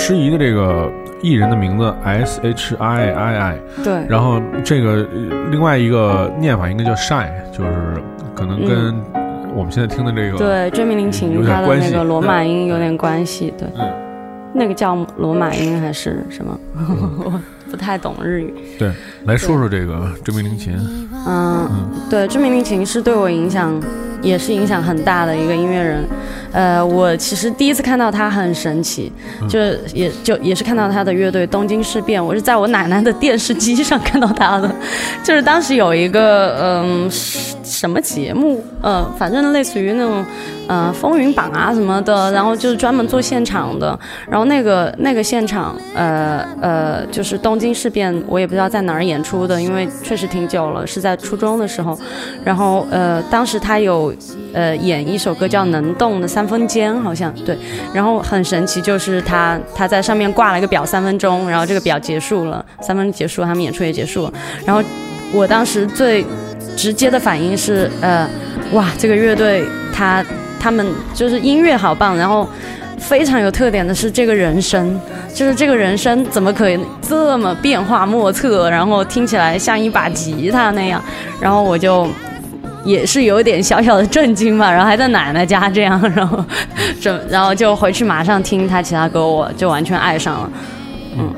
[0.05, 0.87] 诗怡的这个
[1.19, 7.95] 艺人的名字 S H I I I，对，然后这个呃另外一个念法应该叫 shy，就是
[8.35, 8.93] 可能跟
[9.55, 13.91] 我们现在听的这个对，追名林有琴点关系它的那个罗马音有点关系，对，嗯
[14.53, 16.55] 那个叫罗马音还是什么？
[17.25, 17.41] 我
[17.71, 18.53] 不太懂日语。
[18.77, 18.91] 对，
[19.25, 20.77] 来说说这个追名林琴，
[21.27, 23.73] 嗯，对，追名林琴是对我影响，
[24.21, 26.05] 也是影响很大的一个音乐人。
[26.55, 29.11] 呃，我其实第一次看到他很神奇，
[29.49, 34.73] 就是也就也是看到他的乐队东京事变，我是在我奶奶的电视机上看到他的，
[35.21, 40.25] 就是当时有一个嗯、什么节目，呃，反正类似于那种
[40.67, 43.97] 呃风云榜啊什么的，然后就是专门做现场的，
[44.29, 51.97] 然后那个那个现场，呃呃，就是东京事变，我也不知道在哪儿演出的，因为确实挺久了，是在初中的时候，
[52.43, 54.13] 然后呃，当时他有
[54.53, 57.57] 呃演一首歌叫《能动的三分间》，好像对，
[57.93, 64.33] 然后很神奇，就是他他在上面挂了一个表三分钟，然后这个表结束了，三分钟结束，他们演出也结束了，
[64.65, 64.81] 然后
[65.33, 66.25] 我当时最
[66.75, 68.27] 直接的反应是，呃，
[68.73, 69.63] 哇，这个乐队
[69.93, 70.23] 他
[70.65, 72.49] 他们就是音乐好棒，然后
[72.97, 74.99] 非常有特点的是这个人声，
[75.31, 80.99] 就是这个人声怎么可以这么变化莫测，然后听起来像一把吉他那样，
[81.39, 82.07] 然后我就。
[82.83, 86.45] 也是有点小小的震惊吧，然后还在奶奶家这样，然后
[87.01, 90.51] 这然后就回去马上听他其他歌，我就完全爱上了。
[91.17, 91.33] 嗯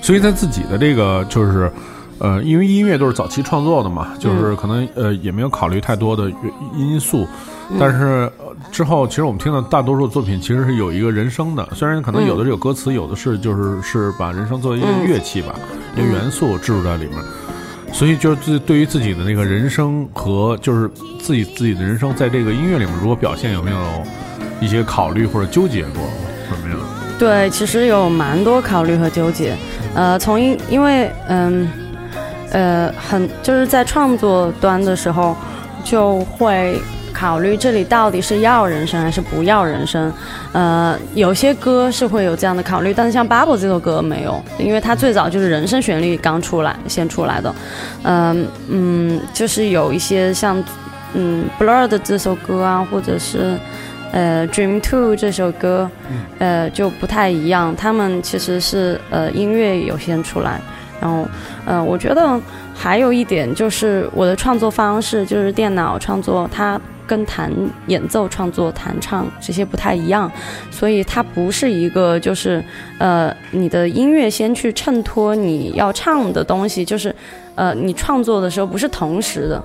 [0.00, 1.70] 所以他自己的这个就是，
[2.20, 6.32] 呃，因为音乐都是早期创作的嘛，就是可能呃也没有考虑太多的
[6.74, 7.28] 因素，
[7.78, 15.54] 但是呃之后其实我们听到大多数作品其实是有一个人声的，虽然可能有的是有歌词，有的是就是是把人声作为一个乐器吧，
[15.94, 17.14] 一个元素置入在里面。
[17.92, 23.78] 所以就是自对于自己的那个人生和就是自己自己的人生在这个音乐里面如果表现，有没有
[24.60, 26.02] 一些考虑或者纠结过
[26.48, 26.78] 什么样？
[27.18, 29.56] 对，其实有蛮多考虑和纠结。
[29.94, 31.68] 呃，从因因为嗯
[32.52, 35.34] 呃很就是在创作端的时候，
[35.82, 36.78] 就会
[37.18, 40.12] 考虑这里到底是要人声还是不要人声。
[40.52, 47.52] 呃，有些歌是会有这样的考虑，但是像《Bubble》这首歌没有，因为它最早就是人声旋律刚出来先出来的。
[48.04, 50.62] 嗯嗯，就是有一些像
[51.14, 53.58] 嗯《Blur》的这首歌啊，或者是。
[54.10, 55.86] 呃，《Dream Two》这首歌，
[56.38, 57.76] 呃，就不太一样。
[57.76, 60.58] 他们其实是呃音乐有先出来，
[60.98, 61.28] 然后，
[61.66, 62.40] 呃，我觉得
[62.74, 67.50] 还有一点就是我的创作方式就是电脑创作，它跟弹
[67.88, 70.30] 演奏创作、弹唱这些不太一样，
[70.70, 72.62] 所以它不是一个就是
[72.98, 77.12] 呃你的音乐先去衬托你要唱的东西，就是
[77.56, 79.64] 呃你创作的时候不是同时的，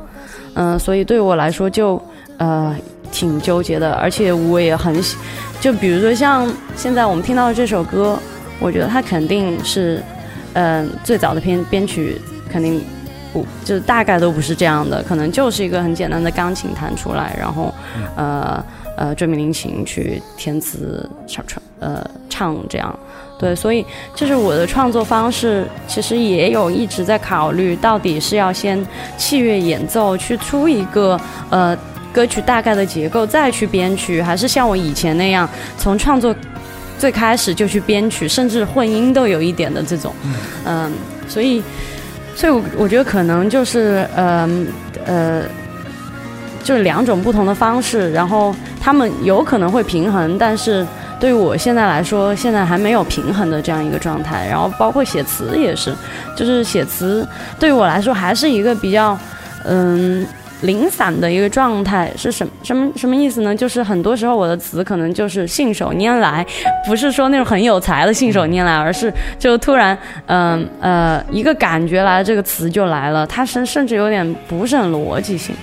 [0.55, 2.01] 嗯、所以对我来说就
[2.37, 2.75] 呃
[3.11, 5.17] 挺纠结的，而且我也很喜，
[5.59, 8.17] 就比如说像现在我们听到的这首歌，
[8.59, 10.01] 我觉得它肯定是。
[10.55, 12.79] 嗯，最早的编编曲肯定
[13.34, 17.73] 不，就是大概都不是这样的，可能就是一个很简单的钢琴弹出来，然后
[18.15, 18.63] 呃
[18.95, 22.99] 呃追命林琴去填词唱唱呃唱这样，
[23.39, 28.86] 对，所以就是我的创作方式，其实也有一直在考虑，到底是要先
[29.17, 31.19] 器乐演奏去出一个
[31.49, 31.75] 呃
[32.13, 36.34] 歌曲大概的结构，再去编曲，还是像我以前那样从创作。
[36.95, 40.13] 最开始就去编曲，甚至混音都有一点的这种，
[40.63, 40.89] 嗯，
[41.27, 41.61] 所以，
[42.36, 44.67] 所以我我觉得可能就是，嗯
[45.05, 45.43] 呃，
[46.63, 50.86] 就是两种不同的方式，然后他们有可能会平衡，但是
[51.19, 54.47] 对于我现在来说，现在还没有平衡的这样一个状态。
[54.47, 55.93] 然后包括写词也是，
[56.36, 57.27] 就是写词
[57.59, 59.17] 对于我来说还是一个比较，
[59.65, 60.25] 嗯。
[60.64, 63.55] 零散的一个状态是什什么什么意思呢？
[63.55, 66.45] 就是很多时候我的词可能就是信手拈来，
[66.88, 69.97] 不是说那种很有才的信手拈来，而是就突然
[70.28, 75.53] 嗯呃一个感觉来了，这个词就来了，它甚甚至有点不是很逻辑性，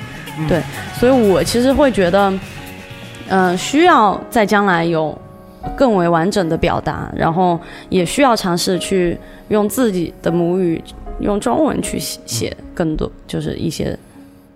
[0.49, 0.63] 对，
[0.95, 2.33] 所以我其实会觉得，
[3.29, 5.17] 嗯、需要在将来有
[5.75, 10.83] 更为完整的表达，然后也需要尝试去用自己的母语，
[11.21, 13.99] 用中文去写写更多，就是一些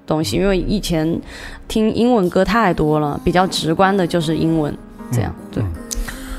[0.07, 1.21] 东西，因为以前
[1.69, 4.73] 听英文歌太多了，比较直观的就是英文，
[5.11, 5.63] 这样对。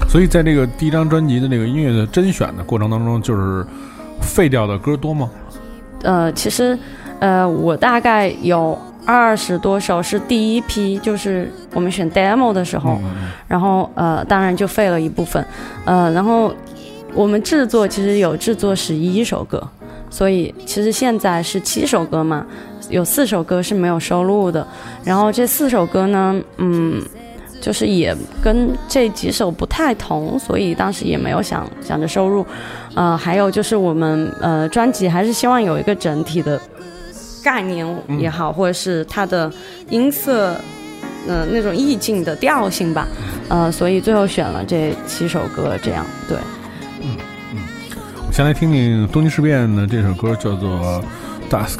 [0.07, 3.65] 所以在这个第一张专辑的那个音乐的甄选的过程当中，就是
[4.21, 5.29] 废掉的歌多吗？
[6.03, 6.77] 呃，其实
[7.19, 15.43] 呃，我大概有二十多首是第一批，就是我们选 demo 的时候，嗯然后呃，当然就废了一部分，
[15.85, 16.53] 呃，然后
[17.13, 19.67] 我们制作其实有制作十一首歌，
[20.15, 22.45] 所以其实现在是七首歌嘛，
[22.89, 24.65] 有四首歌是没有收录的，
[25.03, 27.03] 然后这四首歌呢，嗯。
[27.61, 32.45] 就是也跟这几首不太同，所以当时也没有想想着收入。
[32.93, 36.61] 呃，还有就是我们呃专辑还是希望有一个整体的
[37.43, 37.83] 概念
[38.19, 39.51] 也好，或者是它的
[39.89, 40.55] 音色，
[41.27, 43.07] 呃那种意境的调性吧。
[43.49, 46.37] 呃，所以最后选了这七首歌，这样对。
[48.35, 51.01] 先来听听东京事变的这首歌，叫做
[51.49, 51.77] 《Dusk》。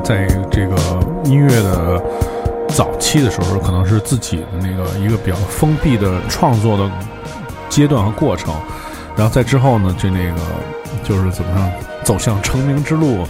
[0.00, 0.76] 在这个
[1.24, 2.02] 音乐的
[2.68, 6.90] 早期的时候，可能是自己的那个一个比较封闭的创作的
[7.68, 8.54] 阶段和过程，
[9.16, 10.40] 然后在之后呢，就那个
[11.04, 11.70] 就是怎么说，
[12.04, 13.26] 走向成名之路，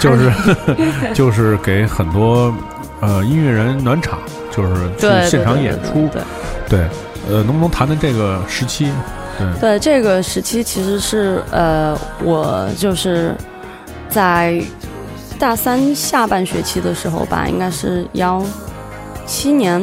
[0.00, 0.32] 就是
[1.14, 2.52] 就是给很多
[3.00, 4.18] 呃音乐人暖场，
[4.50, 6.22] 就是去现场演出，对。
[6.68, 6.80] 对，
[7.28, 8.90] 呃，能不能谈谈这个时期？
[9.38, 11.94] 对，对，这个时期其实是呃，
[12.24, 13.34] 我就是
[14.08, 14.62] 在
[15.42, 18.40] 大三下半学期的时候吧，应该是幺
[19.26, 19.82] 七年，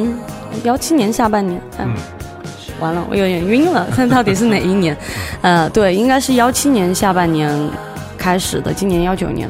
[0.63, 1.93] 幺七年下半年，嗯，
[2.79, 4.95] 完了，我有点晕了，看到底是哪一年？
[5.43, 7.53] 呃，对，应该是幺七年下半年
[8.17, 9.49] 开始的，今年幺九年，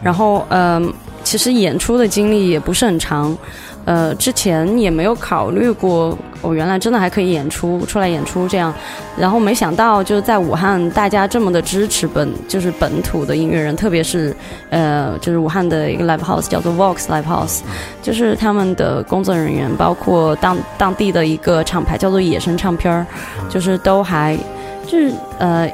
[0.00, 0.94] 然后嗯、呃，
[1.24, 3.36] 其实演出的经历也不是很长。
[3.84, 8.72] 呃，之前也没有考虑过，我、原来真的还可以演出出来演出这样，
[9.18, 14.34] 然后没想到就是在武汉，大家这么的支持本就是本土的音乐人，特别是
[14.70, 17.60] 呃，就是武汉的一个 live house 叫做 Vox Live House，
[18.02, 23.06] 就是他们的工作人员，包括当当地的一个厂牌叫做野生唱片儿，
[23.48, 24.38] 就是都还
[24.86, 25.70] 就是呃。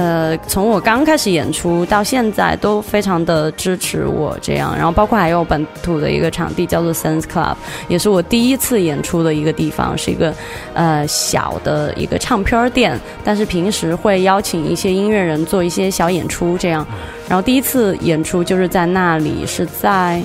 [0.00, 7.54] 呃，从我刚开始演出到现在，都非常的支持我这样，然后包括还有本土的一个场地叫做 Sense Club，
[7.86, 10.34] 也是我第一次演出的一个地方，是一个
[10.72, 16.86] 呃小的一个唱片店，但是平时会邀请一些音乐人做一些小演出这样，
[17.28, 20.22] 然后第一次演出就是在那里，是在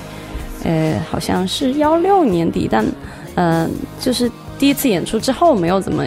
[0.64, 2.82] 呃好像是幺六年底，但
[3.34, 3.68] 呃
[4.00, 6.02] 就是第一次演出之后没有怎么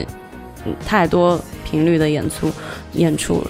[0.66, 1.40] 嗯太多
[1.70, 2.52] 频率的演出
[2.94, 3.44] 演出，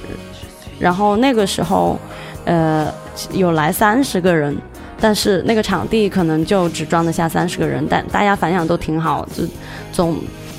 [0.80, 1.98] 然后那个时候
[2.46, 2.92] 呃
[3.32, 4.56] 有来三十个人。
[5.02, 9.46] 但是那个场地可能就只装得下三十个人，但大家反响都挺好，就
[9.94, 10.18] 总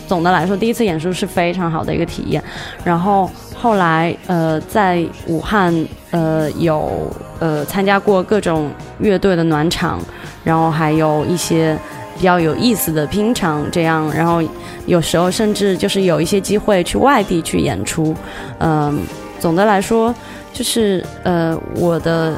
[0.08, 2.42] 总的来说，第一次演出是非常好的一个体验。
[2.82, 6.90] 然后后来呃，在武汉呃有
[7.38, 10.00] 呃参加过各种乐队的暖场，
[10.42, 11.76] 然后还有一些
[12.20, 14.42] 比较有意思的拼场，这样，然后
[14.84, 18.14] 有时候甚至就是有一些机会去外地去演出。
[18.58, 19.00] 嗯、
[19.38, 20.14] 总的来说，
[20.52, 22.34] 就是呃我的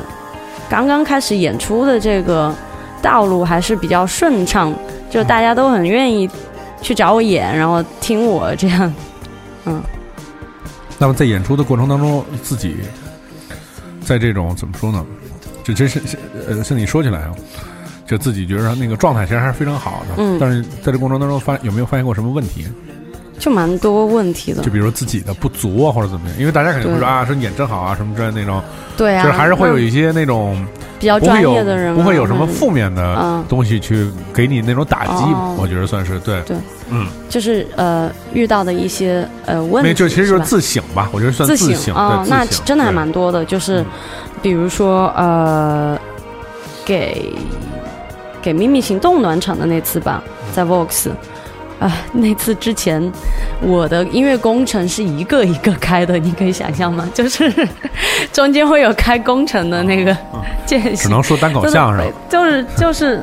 [0.71, 2.55] 刚刚开始演出的这个
[3.03, 4.73] 道路还是比较顺畅，
[5.11, 6.31] 就大家都很愿意
[6.81, 8.95] 去找我演，然后听我这样。
[9.67, 9.83] 嗯
[10.97, 12.77] 那么在演出的过程当中，自己
[14.01, 15.05] 在这种怎么说呢？
[15.65, 16.01] 这真是
[16.49, 17.35] 呃，像你说起来啊，
[18.07, 20.15] 就自己觉得那个状态其实还是非常好的。
[20.19, 22.67] 嗯但是在这过程当中发有没有发现过什么问题？
[23.39, 26.39] 就蛮多问题的就，比如自己的不足啊，或者怎么样？
[26.39, 28.63] 因为大家肯定会说啊，说你演真好啊，什么之类的那种，
[28.97, 30.65] 对啊，就是还是会有一些那种
[31.01, 35.25] 比较专业的人啊，不会有什么负面的嗯东西去给你那种打击。
[35.25, 36.57] 哦我觉得算是对，对
[36.89, 43.87] 嗯，就是呃遇到的一些呃问题，那就其实就是自省吧，我觉得算自省对，那真的还蛮多的，就是嗯
[44.41, 45.99] 比如说呃，
[46.85, 47.33] 给
[48.43, 50.23] 给秘密行动暖场的那次吧，
[50.53, 51.09] 在 Vox。
[51.79, 53.13] 啊，那次之前，
[53.61, 57.09] 我的音乐工程是一个一个开的，你可以想象吗？
[57.13, 57.53] 就是
[58.33, 60.17] 中间会有开工程的那个
[60.65, 62.13] 间隙只，能说单口就是相声。
[62.31, 63.21] 就是就是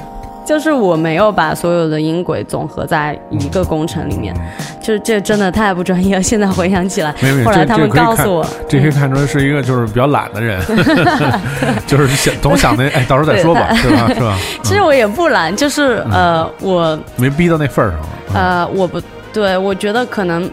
[0.50, 4.34] 就是我没有把所有的音轨总合在一个工程里面，
[4.82, 6.24] 就是这真的太不专业了。
[6.24, 7.14] 现在回想起来，
[7.46, 10.60] 后来他们告诉我，这可以看出来是一个就是比较懒的人，
[11.86, 14.08] 就是想总想那哎，到时候再说吧，是吧？
[14.12, 14.36] 是吧？
[14.66, 18.00] 其实我也不懒，就是呃，我没逼到那份儿上。
[18.34, 19.00] 嗯呃，我不
[19.32, 20.50] 对，我觉得可能，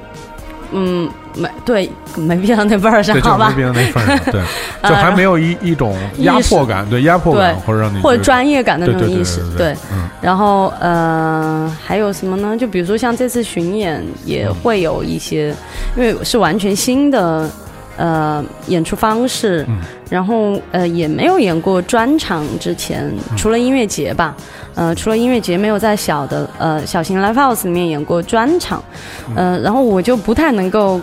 [0.72, 3.62] 嗯，没对，没必要那份儿上，对， 就好吧没逼？
[3.62, 4.40] 到那份儿上，对，
[4.80, 12.56] 呃就还没有一一种压迫感，对压迫感，对或者让你或者觉得专业感的对对对那种意识，对，嗯然后呃，还有什么呢？
[12.56, 15.54] 就比如说像这次巡演也会有一些，
[15.96, 17.48] 因为是完全新的
[17.96, 19.78] 呃演出方式，嗯
[20.08, 24.34] 然后呃也没有演过专场之前，嗯除了音乐节吧，
[24.74, 28.82] 呃除了音乐节没有在小的呃小型 live house 里面演过专场，
[29.30, 31.00] 嗯呃然后我就不太能够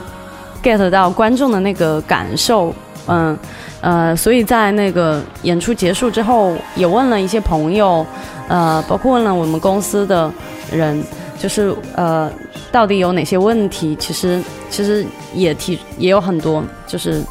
[0.63, 2.73] get 到观众的那个感受，
[3.07, 3.37] 嗯。
[3.81, 8.05] 呃，所以在那个演出结束之后，也问了一些朋友，
[8.47, 10.31] 呃，包括问了我们公司的
[10.71, 11.03] 人，
[11.37, 12.31] 就是呃，
[12.71, 13.93] 到底有哪些问题？
[13.99, 17.21] 其实其实也提也有很多，就是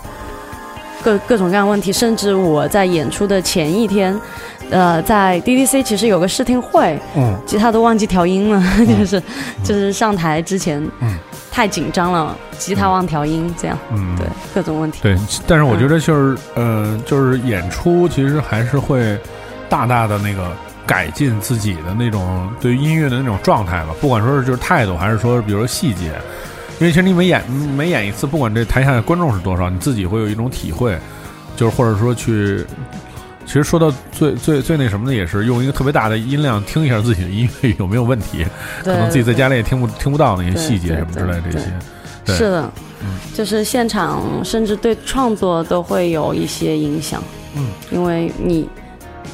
[1.02, 4.14] 各各种各样问题，甚至我在演出的前一天，
[4.68, 9.22] 呃，在 DDC 其实有个试听会，嗯其他都忘记调音了， 就是
[9.64, 11.16] 就是上台之前，嗯
[11.52, 15.00] 太紧张了，吉他忘调音，这样嗯，对各种问题。
[15.02, 15.14] 对，
[15.46, 19.18] 但是我嗯觉得就是呃，就是演出其实还是会
[19.68, 20.50] 大大的那个
[20.86, 26.06] 改进自己的那种对于音乐的那种状态吧，不管说是就是态度，还是说比如说细节，
[26.80, 30.98] 因为其实你每演每演一次，不管这台下的观众是多少，你自己会有一种体会，
[31.54, 32.64] 就是或者说去
[33.44, 38.46] 其实说到最最最那什么的，也是用一个特别大的音量听一下自己的音乐有没有问题，
[38.82, 41.66] 可能自己在家里也听不听不到那些细节什么之类这些。
[42.24, 42.72] 是的，
[43.02, 47.22] 嗯就是现场甚至对创作都会有一些影响。
[47.56, 48.68] 嗯，因为你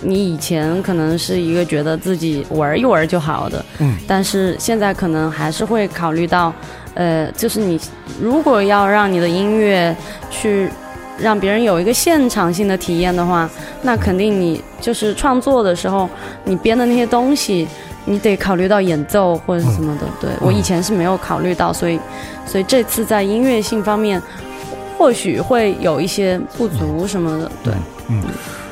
[0.01, 6.53] 你以前可能是一个觉得自己玩一玩就好的，嗯，但是现在可能还是会考虑到，
[6.95, 7.79] 呃，就是你
[8.21, 9.95] 如果要让你的音乐
[10.31, 10.71] 去
[11.19, 13.49] 让别人有一个现场性的体验的话，
[13.83, 16.09] 那肯定你就是创作的时候，
[16.45, 17.67] 你编的那些东西，
[18.05, 20.07] 你得考虑到演奏或者什么的。
[20.21, 21.99] 对我以前是没有考虑到，所以
[22.47, 24.23] 所以这次在音乐性方面，
[24.97, 27.51] 或许会有一些不足什么的。
[27.65, 27.75] 对
[28.09, 28.23] 嗯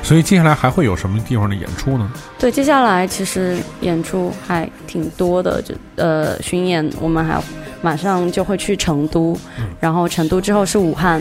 [0.02, 2.08] 所以接下来还会有什么地方的演出呢？
[2.38, 7.42] 对，接下来其实演出还挺多的，就呃巡演，我们还
[7.82, 9.36] 马上就会去成都，
[9.80, 11.20] 然后成都之后是武汉。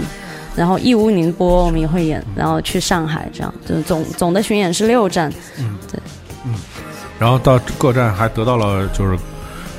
[0.55, 5.99] 然后义乌、宁波我们也会演，然后去上海，这样就是总总的巡演是六站，嗯，对，
[6.45, 6.55] 嗯
[7.19, 9.17] 然后到各站还得到了就是。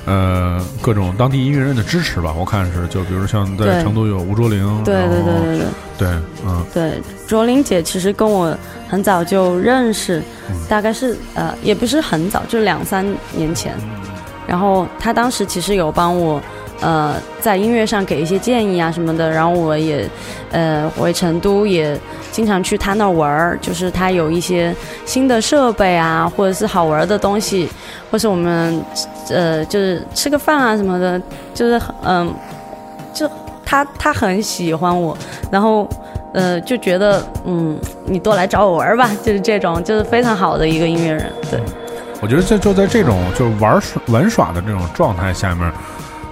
[0.09, 5.67] 呃，各种当地音乐人的支持吧，我看是，就比如像在成都有吴卓林，对对对对对。
[5.99, 6.09] 对，
[6.47, 8.57] 嗯对，卓林姐其实跟我
[8.89, 13.75] 很早就认识，嗯大概是呃也不是很早，就两三年前。
[14.47, 16.41] 然后她当时其实有帮我
[16.81, 20.09] 呃在音乐上给一些建议啊什么的，然后我也
[20.51, 21.99] 呃回成都也
[22.31, 24.75] 经常去他那儿玩儿，就是他有一些
[25.05, 27.69] 新的设备啊，或者是好玩的东西，
[28.11, 28.83] 或是我们
[29.31, 31.21] 呃就是吃个饭啊什么的，
[31.55, 32.35] 就是嗯、
[33.13, 33.29] 就
[33.65, 35.17] 他他很喜欢我，
[35.51, 35.89] 然后。
[36.33, 41.59] 呃，就觉得嗯，你多来找我玩儿吧，就是这种，就是非常好的一个音乐人，对，
[42.21, 45.73] 我觉得就就在这种就是玩耍玩耍的这种状态下面，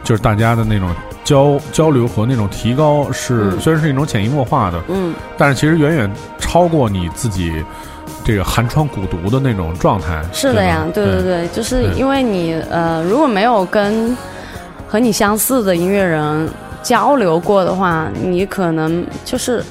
[0.05, 0.90] 就是大家的那种
[1.24, 7.64] 交交流和那种提高是，嗯虽然是一种潜移默化的，嗯，但是其实远远超过你自己
[8.22, 10.22] 这个寒窗苦读的那种状态。
[10.32, 14.16] 是的呀，对对对对，就是因为你呃，如果没有跟
[14.86, 16.48] 和你相似的音乐人
[16.82, 19.64] 交流过的话，你可能就是。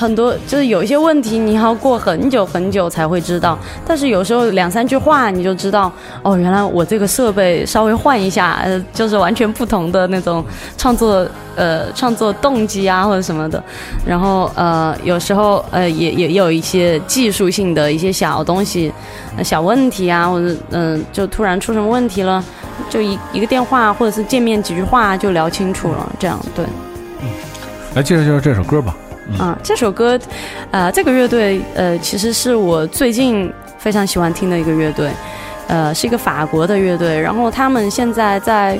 [0.00, 3.58] 很多就是有一些问题，你要过很久很久才会知道。
[3.86, 10.42] 但是有时候两三句话你就知道，哦，原来我这个设备稍微换一下，呃，就是完全不同的那种
[10.78, 13.62] 创作呃创作动机啊或者什么的。
[14.06, 18.90] 然后呃有时候呃也也有一些技术性的一些小东西、
[19.44, 22.42] 小问题啊，或者嗯、就突然出什么问题了，
[22.88, 26.64] 就一一个电话或者是见面几句话就聊清楚了，这样对。
[27.94, 28.96] 来介绍介绍这首歌吧。
[29.38, 30.18] 啊，这首歌，
[30.70, 35.10] 呃，这个乐队，呃，其实是我最近非常喜欢听的一个乐队，
[35.68, 38.78] 呃，是一个法国的乐队，然后他们现在在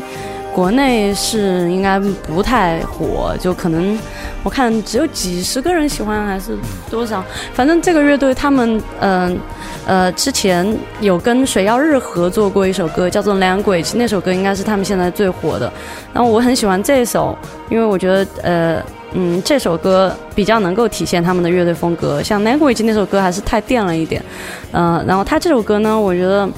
[0.55, 3.99] 国内是应该不太火，就可能
[4.43, 6.57] 我看只有几十个人喜欢，还是
[6.91, 7.25] 多少，
[7.55, 9.39] 反正这个乐队他们，嗯
[9.87, 15.73] 呃之前有跟水曜日合作过一首歌，叫做《Language》，那首歌应该是他们现在最火的，
[16.13, 17.37] 然后我很喜欢这首，
[17.69, 18.83] 因为我觉得，呃。
[19.13, 24.23] 嗯，这首歌比较能够体现他们的乐队风格，像《Language》那首歌还是太电了一点，
[24.71, 26.49] 呃，然后他这首歌呢，我觉得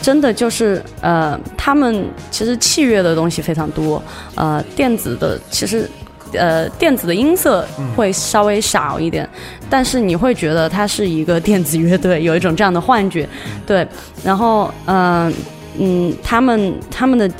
[0.00, 4.02] 真的就是呃，他们其实器乐的东西非常多，
[4.34, 5.88] 呃，电子的其实
[6.32, 7.66] 呃电子的音色
[7.96, 9.28] 会稍微少一点，
[9.68, 13.28] 但是你会觉得它是一个电子乐队，有一种这样的幻觉，
[13.66, 13.86] 对，
[14.24, 15.32] 然后嗯、
[15.78, 17.30] 嗯，他们他们的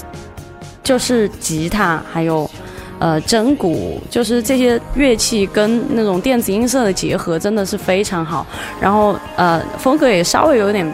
[0.82, 2.48] 就是吉他还有。
[3.00, 8.44] 呃，真鼓就是这些乐器跟那种电子音色的结合，真的是非常好。
[8.80, 10.84] 然后呃，风格也稍微有点，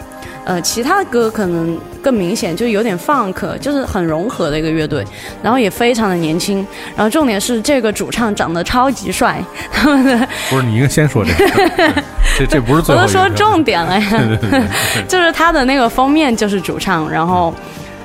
[0.45, 5.03] 呃，其他的歌可能更明显，就有点 funk，就是很融合的一个乐队。
[5.41, 6.65] 然后也非常的年轻。
[6.95, 12.03] 然后重点是这个主唱长得超级帅，他们的不是你应该先说这个，
[12.37, 14.07] 这这不是最我都说重点了呀。
[14.11, 17.53] 对对对对 就是他的那个封面就是主唱，然后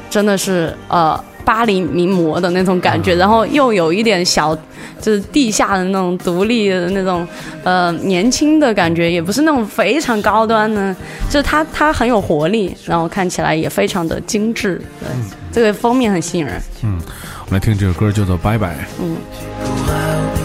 [0.09, 4.57] 真的是呃巴黎名模的那种感觉，然后又有一点小
[5.01, 7.27] 就是地下的那种独立的那种
[7.65, 10.95] 呃年轻的感觉，也不是那种非常高端的，
[11.29, 15.09] 就是它它很有活力，然后看起来也非常的精致，对，
[15.51, 16.55] 这个封面很吸引人，
[16.85, 17.01] 嗯
[17.47, 18.69] 我们来听这首歌，叫做《拜拜》。
[19.01, 20.40] 嗯。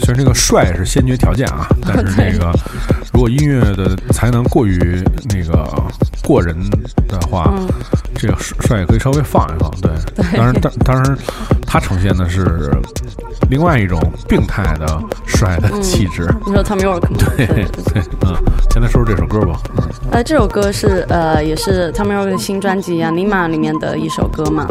[0.00, 2.52] 虽然这个帅是先决条件啊， 但是那个
[3.12, 5.64] 如果音乐的才能过于那个
[6.24, 6.56] 过人
[7.08, 7.54] 的话，
[8.20, 9.70] 这个帅也可以稍微放一放。
[9.80, 9.90] 对，
[10.36, 11.18] 当然，当当然，
[11.66, 12.70] 他呈现的是
[13.48, 13.98] 另外一种
[14.28, 14.86] 病态的
[15.26, 16.28] 帅的气质。
[16.46, 17.16] 你说 Tom York 吗？
[17.36, 18.36] 对对，嗯，
[18.70, 19.58] 先来说说这首歌吧。
[19.78, 24.66] 嗯呃，这首歌是呃，也是 Tom York 的新专辑《Anima》里面的一首歌嘛。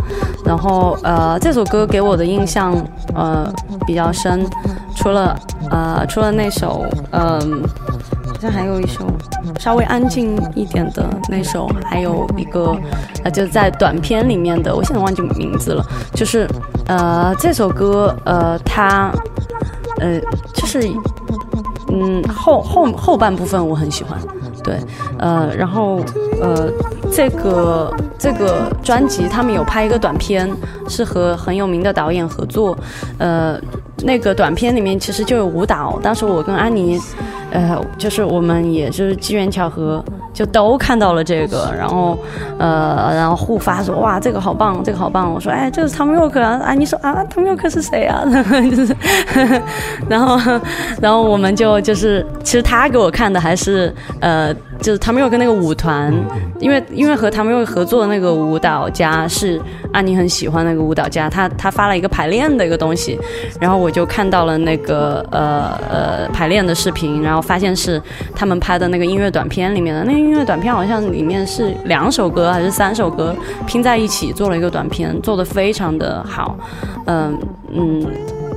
[0.46, 2.76] 然后呃，这首歌给我的印象
[3.16, 3.52] 呃
[3.88, 4.46] 比较深，
[4.96, 5.40] 除了
[5.72, 9.06] 呃除了那首嗯、好好像还有一首
[9.60, 12.74] 稍微安静一点的那首，还有一个
[13.22, 16.48] 呃就在短片里面的，我现在忘记名字了，就是
[16.88, 19.12] 呃这首歌呃它
[20.00, 20.22] 呃
[20.54, 20.90] 就是
[21.90, 24.18] 嗯后后后半部分我很喜欢。
[24.64, 24.78] 对，
[25.18, 26.02] 呃，然后
[26.42, 26.70] 呃，
[27.12, 30.50] 这个这个专辑他们有拍一个短片，
[30.88, 32.78] 是和很有名的导演合作，
[33.18, 33.58] 呃，
[34.04, 37.00] 那个短片里面其实就有舞蹈，当时我跟安妮，
[37.52, 40.04] 呃，就是我们也是机缘巧合，
[40.34, 42.18] 就都看到了这个，然后
[42.58, 48.24] 呃，然后互发说哇这个好棒，这个好棒，我说哎这是 Tom York 啊，安妮说啊 Tom York 是谁啊？
[48.76, 48.96] 就是，
[50.10, 50.60] 然后
[51.02, 54.56] 然后我们就就是其实他给我看的还是呃。
[54.82, 56.14] 就是他们又跟那个舞团，
[56.60, 59.62] 因为因为和他们又合作的那个舞蹈家是
[59.92, 63.20] 安妮很喜欢那个舞蹈家，他他发了一个排练的一个东西，
[63.60, 68.02] 然后我就看到了那个呃呃排练的视频，然后发现是
[68.34, 73.36] 他们拍的那个音乐短片里面的，那个音乐短片好像里面是两首歌还是三首歌
[73.68, 76.58] 拼在一起做了一个短片，做的非常的好，
[77.06, 77.38] 嗯
[77.74, 78.06] 嗯，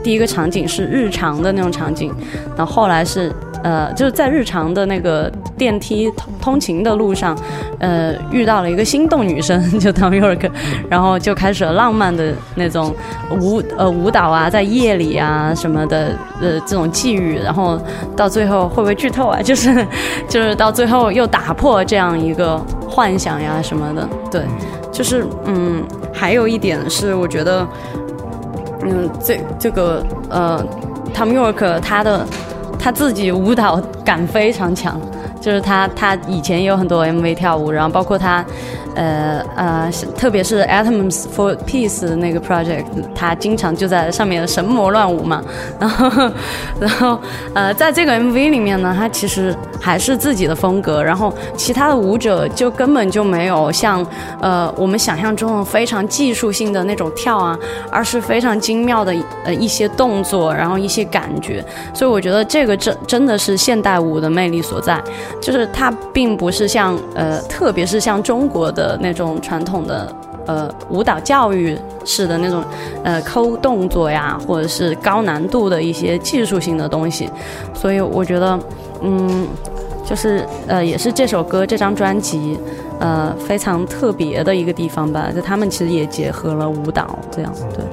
[0.05, 2.15] 第一个场景是日常的那种场景，
[2.57, 3.33] 然后后来是。
[3.63, 7.37] 呃，就是在日常的那个电梯通通勤的路上，
[7.79, 10.51] 呃，遇到了一个心动女生， 就 Tom York，
[10.91, 12.95] 然后就开始了浪漫的那种
[13.41, 16.09] 舞呃舞蹈啊，在夜里啊什么的
[16.41, 17.81] 呃这种际遇，然后
[18.17, 19.41] 到最后会不会剧透啊？
[19.43, 19.87] 就是
[20.29, 22.59] 就是到最后又打破这样一个
[22.89, 24.43] 幻想呀什么的，对，
[24.91, 27.67] 就是嗯，还有一点是我觉得，
[28.83, 30.65] 嗯，这这个呃
[31.15, 32.27] ，Tom York 他的。
[32.83, 35.01] 他自己舞蹈感非常强，
[35.43, 38.45] 就是他他以前也有很多 MV 跳舞，然后包括他，
[38.95, 45.43] 呃呃，特别是 Atoms for Peace 那个 project，他经常就在上面神魔乱舞嘛。
[45.81, 46.33] 然后
[46.79, 47.19] 然后
[47.55, 54.07] 呃，在这个 MV 里面呢，他其实还是自己的风格，然后其他的舞者就根本就没有像
[54.41, 57.59] 呃我们想象中的非常技术性的那种跳啊，
[57.91, 59.13] 而是非常精妙的
[59.45, 61.65] 呃一些动作，然后一些感觉。
[61.93, 65.03] 所以我觉得这个真真的是现代舞的魅力所在，
[65.41, 70.15] 就是它并不是像呃，特别是像中国的那种传统的
[70.47, 72.63] 呃舞蹈教育式的那种
[73.03, 77.29] 呃抠动作呀，或者是高难度的一些技术性的东西。
[77.75, 78.59] 所以我觉得，
[79.03, 79.47] 嗯，
[80.05, 82.59] 就是呃，也是这首歌这张专辑
[83.01, 87.85] 呃非常特别的一个地方吧，就他们其实也结合了舞蹈这样，对。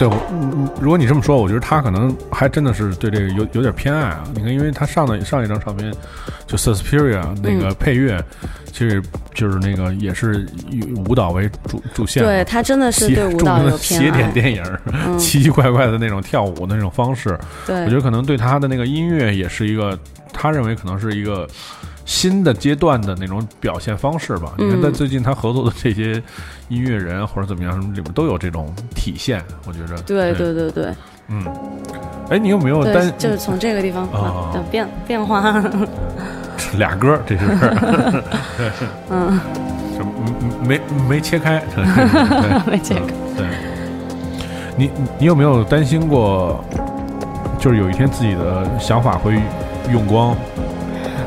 [0.00, 4.24] 对，我嗯如果你这么说，我觉得他可能还真的是对这个有有点偏爱啊。
[4.34, 5.92] 你看，因为他上的上一张唱片
[6.46, 8.18] 就 Suspiria 那个配乐，
[8.72, 9.02] 其实
[9.34, 19.98] 就是那个也是以舞蹈为主主线，对他真的是对舞蹈有偏邪典爱，电影， 嗯奇奇怪怪的那种跳舞的那种方式，对，我觉得可能对他的那个音乐也是一个，
[20.32, 21.46] 他认为可能是一个
[22.10, 24.52] 新的阶段的那种表现方式吧。
[24.58, 26.20] 你看，嗯在最近他合作的这些
[26.68, 29.40] 音乐人或者怎么样，什么里面都有这种体现。
[29.64, 30.92] 我觉着，对对对对
[31.28, 31.46] 嗯。
[32.28, 34.08] 哎，你有没有对担，就是从这个地方
[34.52, 35.62] 的变变化，
[36.76, 37.22] 俩歌儿？
[37.24, 37.44] 这 是
[39.08, 39.40] 嗯，
[39.96, 40.10] 什么
[40.66, 41.62] 没没切开？
[41.74, 43.02] 对没切开。
[43.36, 43.46] 对，
[44.76, 46.64] 你你有没有担心过，
[47.60, 49.40] 就是有一天自己的想法会
[49.92, 50.36] 用光？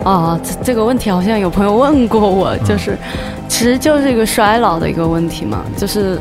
[0.04, 2.98] 哦，这这个问题好像有朋友问过我，就是，
[3.48, 6.20] 其实就是一个衰老的一个问题嘛，就是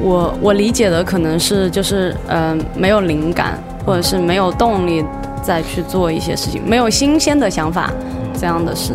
[0.00, 5.04] 我我理解的可能是就是嗯、呃没有灵感，或者是没有动力
[5.42, 7.90] 再去做一些事情，没有新鲜的想法
[8.40, 8.94] 这样的事。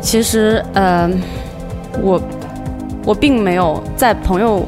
[0.00, 1.10] 其实呃，
[2.00, 2.20] 我
[3.04, 4.66] 我并没有在朋友，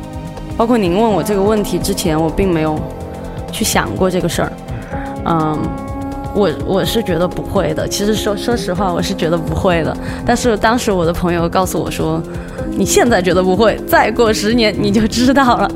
[0.59, 2.79] 包括您问我这个问题之前，我并没有
[3.51, 4.53] 去想过这个事儿，
[5.25, 5.59] 嗯。
[6.35, 9.97] 我我是觉得不会的，其实说说实话，我是觉得不会的。
[10.27, 12.21] 但是当时我的朋友告诉我说，
[12.77, 15.71] 你现在觉得不会，再过十年你就知道了，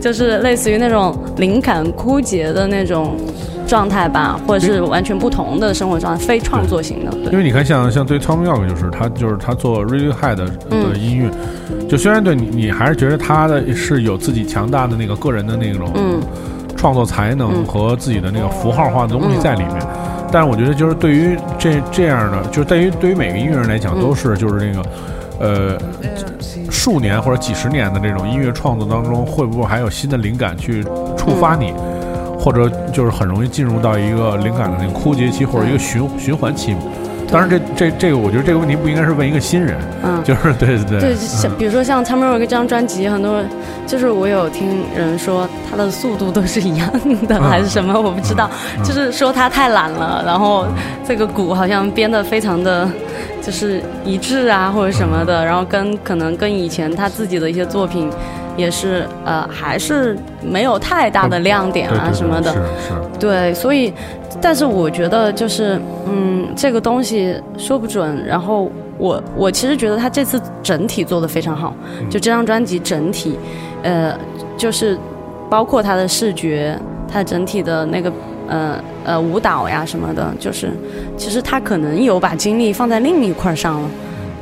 [0.00, 3.16] 就是类似于那种灵感枯竭的那种
[3.68, 7.10] 状态吧，或者是完全不同的生活状态，非创作型的。
[7.12, 11.30] 对，因为你看像，像对 Tom York 就是他就是他做 Radiohead 的嗯的音乐，
[11.88, 16.20] 就虽然对你你还是觉得他的是有自己强大的那个个人的那种嗯
[16.80, 17.64] 创作才能嗯。
[17.66, 19.76] 和自己的那个符号化的东西在里面。
[20.32, 24.00] 但是我觉得，就是对于这这样的，就是对于对于每个音乐人来讲，嗯。
[24.00, 24.88] 都是就是那个，
[25.40, 25.78] 呃，
[26.70, 30.82] 数年或者几十年的这种音乐创作当中，会不会还有新的灵感去
[31.16, 31.74] 触发你，
[32.38, 36.80] 或者就是很容易进入到一个灵感的那个枯竭期或者一个循循环期嘛？
[37.32, 40.22] 当然这，这这个，我觉得这个问题不应该是问一个新人，嗯。
[40.24, 43.48] 就是 对对对，对，像比如说像 York 这张专辑，很多人
[43.86, 46.90] 就是我有听人说他的速度都是一样
[47.28, 50.66] 的，嗯还是什么，我不知道，嗯就是说他太懒了，然后
[51.06, 52.88] 这个鼓好像编的非常的，
[53.40, 58.10] 就是一致啊或者什么嗯的，然后跟可能跟以前他自己的一些作品
[58.60, 63.92] 也是呃还是没有太大的亮点啊什么的，是是，对，所以，
[64.40, 68.24] 但是我觉得就是，嗯，这个东西说不准。
[68.26, 71.74] 然后我我其实觉得他这次整体做的非常好，
[72.10, 73.38] 就这张专辑整体，
[73.82, 74.14] 呃，
[74.56, 74.98] 就是
[75.48, 76.78] 包括他的视觉，
[77.10, 78.12] 他整体的那个
[78.48, 80.70] 呃呃舞蹈呀什么的，就是
[81.16, 83.88] 其实他可能有把精力放在另一块上了，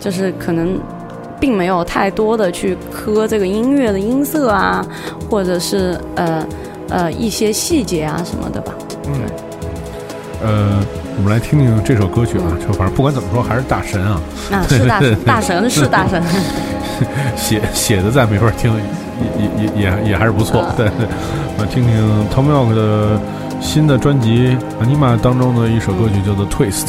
[0.01, 0.79] 就是可能。
[1.41, 4.85] 并没有太多的去磕这个音乐的音色啊，
[5.31, 6.47] 或者是呃
[6.89, 8.73] 呃一些细节啊什么的吧。
[9.07, 9.21] 嗯，
[10.43, 10.81] 呃，
[11.17, 14.21] 我们来听听这首歌曲啊，就反正不管怎么说，还是大神啊，
[14.51, 16.23] 啊，是大神，大神是大神。
[17.37, 20.91] 写写的再没法听，也也也也也还是不错对，
[21.57, 23.21] 我听听 Tom York 的
[23.61, 26.89] 新的专辑《Anima》当中的一首歌曲，叫做《Twist》。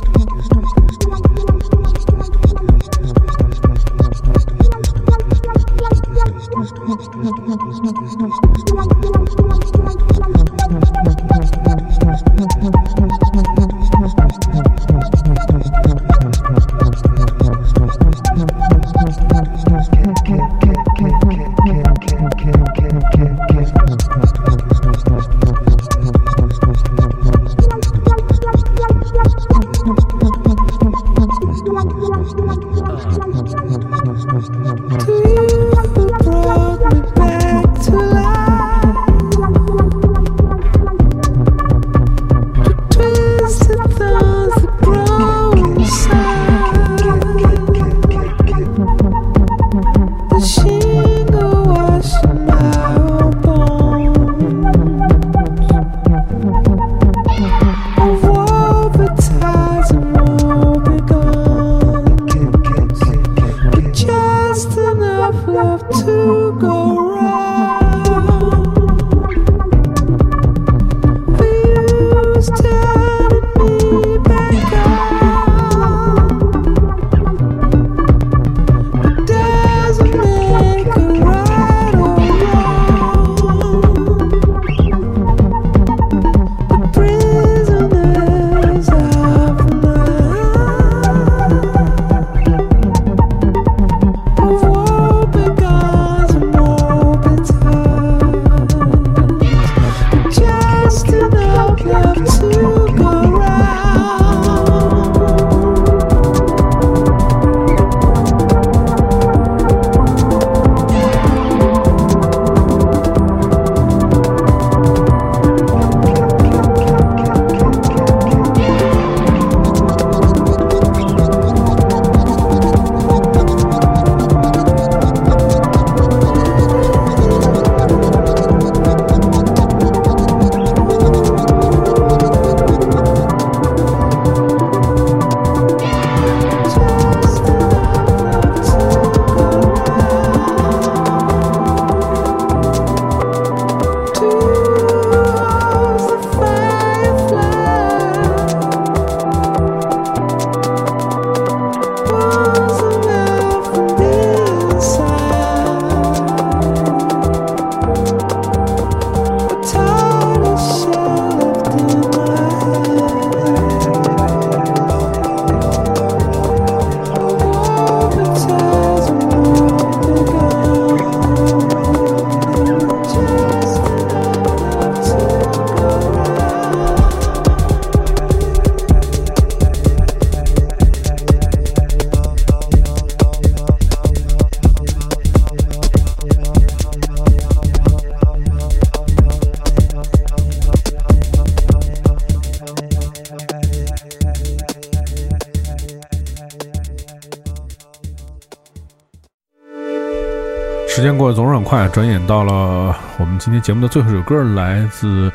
[201.33, 205.31] 总是很快，转眼到了我们今天节目的最后一首歌，来自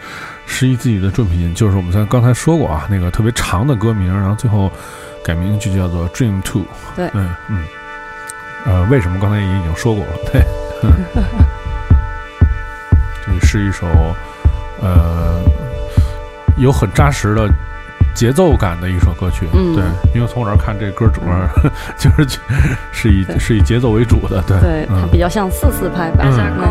[0.46, 4.70] 十一自己的作品，就是我们在刚才说过啊，那个特别长的歌名，然后最后
[5.24, 6.62] 改名就叫做《Dream Two》。
[6.94, 7.64] 对嗯嗯，
[8.64, 10.12] 呃，为什么刚才也已经说过了？
[10.32, 10.42] 对，
[10.82, 10.92] 嗯
[13.26, 13.86] 这是一首
[14.80, 15.40] 呃
[16.58, 17.48] 有很扎实的
[18.16, 19.46] 节奏感的一首歌曲。
[19.52, 19.84] 嗯对，
[20.14, 21.46] 因为从我这儿看，这歌主要
[21.96, 22.38] 就是
[22.90, 24.42] 是以是以节奏为主的。
[24.42, 26.24] 对，对，它嗯比较像四四拍吧。
[26.24, 26.66] 嗯嗯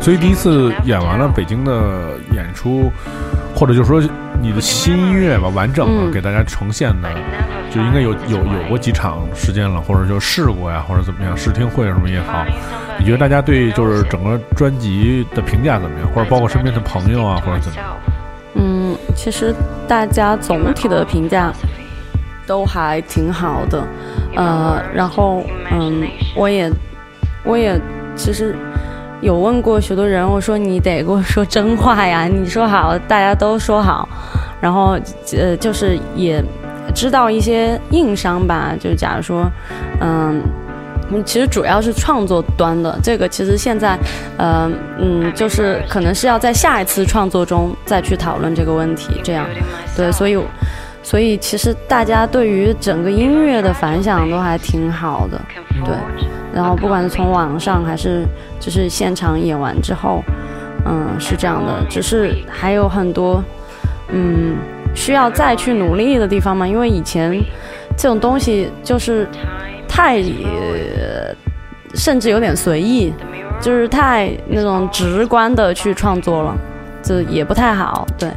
[0.00, 2.92] 所以第一次演完了北京的演出，
[3.54, 4.02] 或者就是说
[4.40, 7.08] 你的新音乐吧，完整的嗯给大家呈现的，
[7.70, 12.44] 就应该有有有过几场时间了，或者就试过呀，或者怎么样，试听会什么也好。
[13.02, 17.86] 你觉得大家对就是整个专辑的评价怎么样，或者包括身边的朋友啊，或者怎么样？
[18.54, 19.52] 嗯，其实
[19.88, 21.52] 大家总体的评价
[22.46, 23.82] 都还挺好的，
[24.36, 25.42] 呃，然后
[25.72, 26.06] 嗯，
[26.36, 26.70] 我也
[27.42, 27.76] 我也
[28.14, 28.54] 其实
[29.20, 34.08] 有问过许多人，我说你得给我说真话呀，你说好，大家都说好，
[34.60, 34.96] 然后
[35.36, 36.40] 呃，就是也
[36.94, 39.50] 知道一些硬伤吧，就假如说，
[39.98, 40.40] 嗯。
[41.12, 43.98] 嗯，其实主要是创作端的，这个其实现在，
[44.38, 49.46] 呃，嗯，就是可能是要在下一次创作中再去讨论这个问题，这样，
[49.96, 50.38] 对，所以，
[51.02, 55.40] 所以其实大家对于整个音乐的反响都还挺好的，
[55.84, 55.94] 对，
[56.54, 58.24] 然后不管是从网上还是
[58.58, 60.22] 就是现场演完之后，
[60.86, 63.42] 嗯，是这样的，只是还有很多，
[64.08, 64.56] 嗯，
[64.94, 67.38] 需要再去努力的地方嘛，因为以前
[67.96, 69.28] 这种东西就是
[69.94, 71.36] 太，呃
[71.94, 73.12] 甚至有点随意，
[73.60, 76.56] 就是太那种直观的去创作了，
[77.02, 78.30] 这也不太好，对。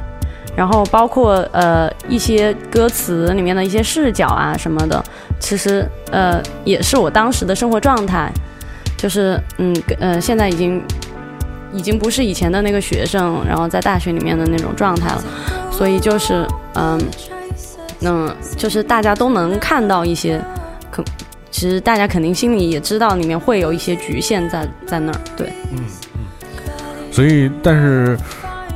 [0.54, 5.02] 然后包括呃一些歌词里面的一些视角啊什么的，
[5.40, 8.30] 其实呃也是我当时的生活状态，
[8.98, 10.84] 就是嗯呃现在已经
[11.72, 15.24] 已经不是以前的那个学生，然后在大学里面的那种状态了，
[15.72, 17.02] 所以就是嗯
[18.02, 20.42] 嗯就是大家都能看到一些
[20.92, 21.02] 可。
[21.56, 25.80] 其实大家肯定心里也知道，里面会有一些局限在在那儿，对，嗯
[26.18, 26.22] 嗯
[27.14, 28.20] 所以，但是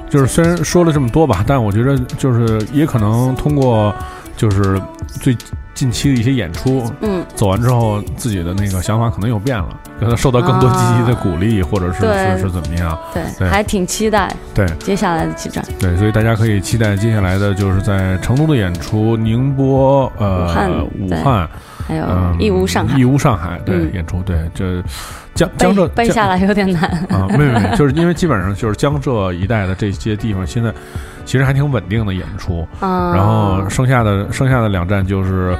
[0.10, 3.94] 就是虽然说了这么多吧，但我觉得就是也可能通过
[4.38, 5.36] 就是最
[5.74, 12.38] 近期的一些演出，嗯，走完之后，自己的那个想法可能又变了，可能受到更多积极的鼓励，或者是对。
[12.38, 12.98] 是是怎么样？
[13.14, 13.50] 对，对。
[13.50, 14.66] 还挺期待对。
[14.80, 15.62] 接下来的几站。
[15.78, 21.50] 对，所以大家可以期待接下来的就是在成都的演出，宁波、呃武汉武汉，
[21.90, 23.00] 还有嗯，义乌、上海。
[23.00, 23.92] 义，乌、上海对、嗯。
[23.96, 24.80] 演出，对这
[25.34, 26.84] 江江浙江背背下来有点难。
[27.10, 30.72] 啊，没有没有，就是因为基本上就是江浙一带的这些地方，现在
[31.26, 35.58] 其实还挺稳定的演出，嗯，然后剩下的剩下的两站就是，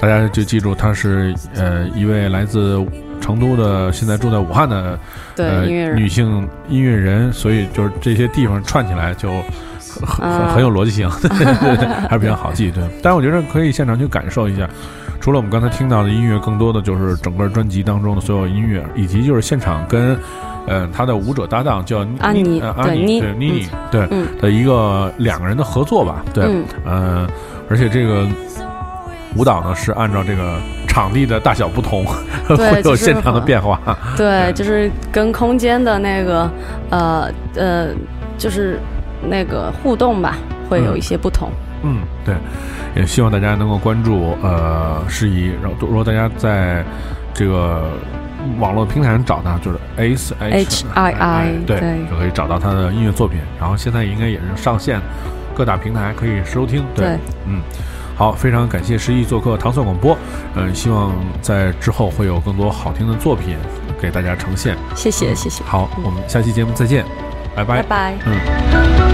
[0.00, 2.82] 大家就记住，他是呃一位来自
[3.20, 4.98] 成都的，现在住在武汉的呃
[5.36, 5.96] 对音乐人。
[5.98, 9.42] 女性音乐人，所以就是这些地方串起来就很
[10.06, 12.70] 很啊很有逻辑性，对对对， 还是比较好记。
[12.70, 14.68] 对，但是我觉得可以现场去感受一下。
[15.20, 20.16] 除了我们刚才听到的音乐，更多的就是整个专辑当中的所有音乐，以及就是现场跟，
[20.66, 27.28] 呃，他的舞者搭档叫安妮呃安妮，对妮对妮妮，对嗯的一个两个人的合作吧，对，嗯呃，
[27.68, 28.26] 而且这个
[29.34, 30.56] 舞蹈呢是按照这个
[30.86, 32.04] 场地的大小不同，
[32.56, 33.80] 会有现场的变化。
[34.16, 36.48] 对，就是跟空间的那个
[36.90, 37.88] 呃呃，
[38.38, 38.78] 就是
[39.22, 40.36] 那个互动吧，
[40.68, 41.50] 会有一些不同。
[41.82, 42.34] 嗯，对，
[42.96, 46.84] 也希望大家能够关注呃诗怡，然后如果大家在
[47.32, 47.90] 这个
[48.58, 51.80] 网络平台上找他，就是 S H I HII 对，
[52.10, 53.38] 就可以找到他的音乐作品。
[53.60, 55.00] 然后现在应该也是上线
[55.54, 56.84] 各大平台可以收听。
[56.96, 57.60] 对，对嗯，
[58.16, 60.18] 好，非常感谢十一做客糖蒜广播，
[60.56, 63.56] 嗯、希望在之后会有更多好听的作品
[64.00, 64.76] 给大家呈现。
[64.96, 67.04] 谢谢谢谢，好，我们下期节目再见，
[67.54, 68.14] 拜拜拜拜。
[68.26, 69.07] 嗯。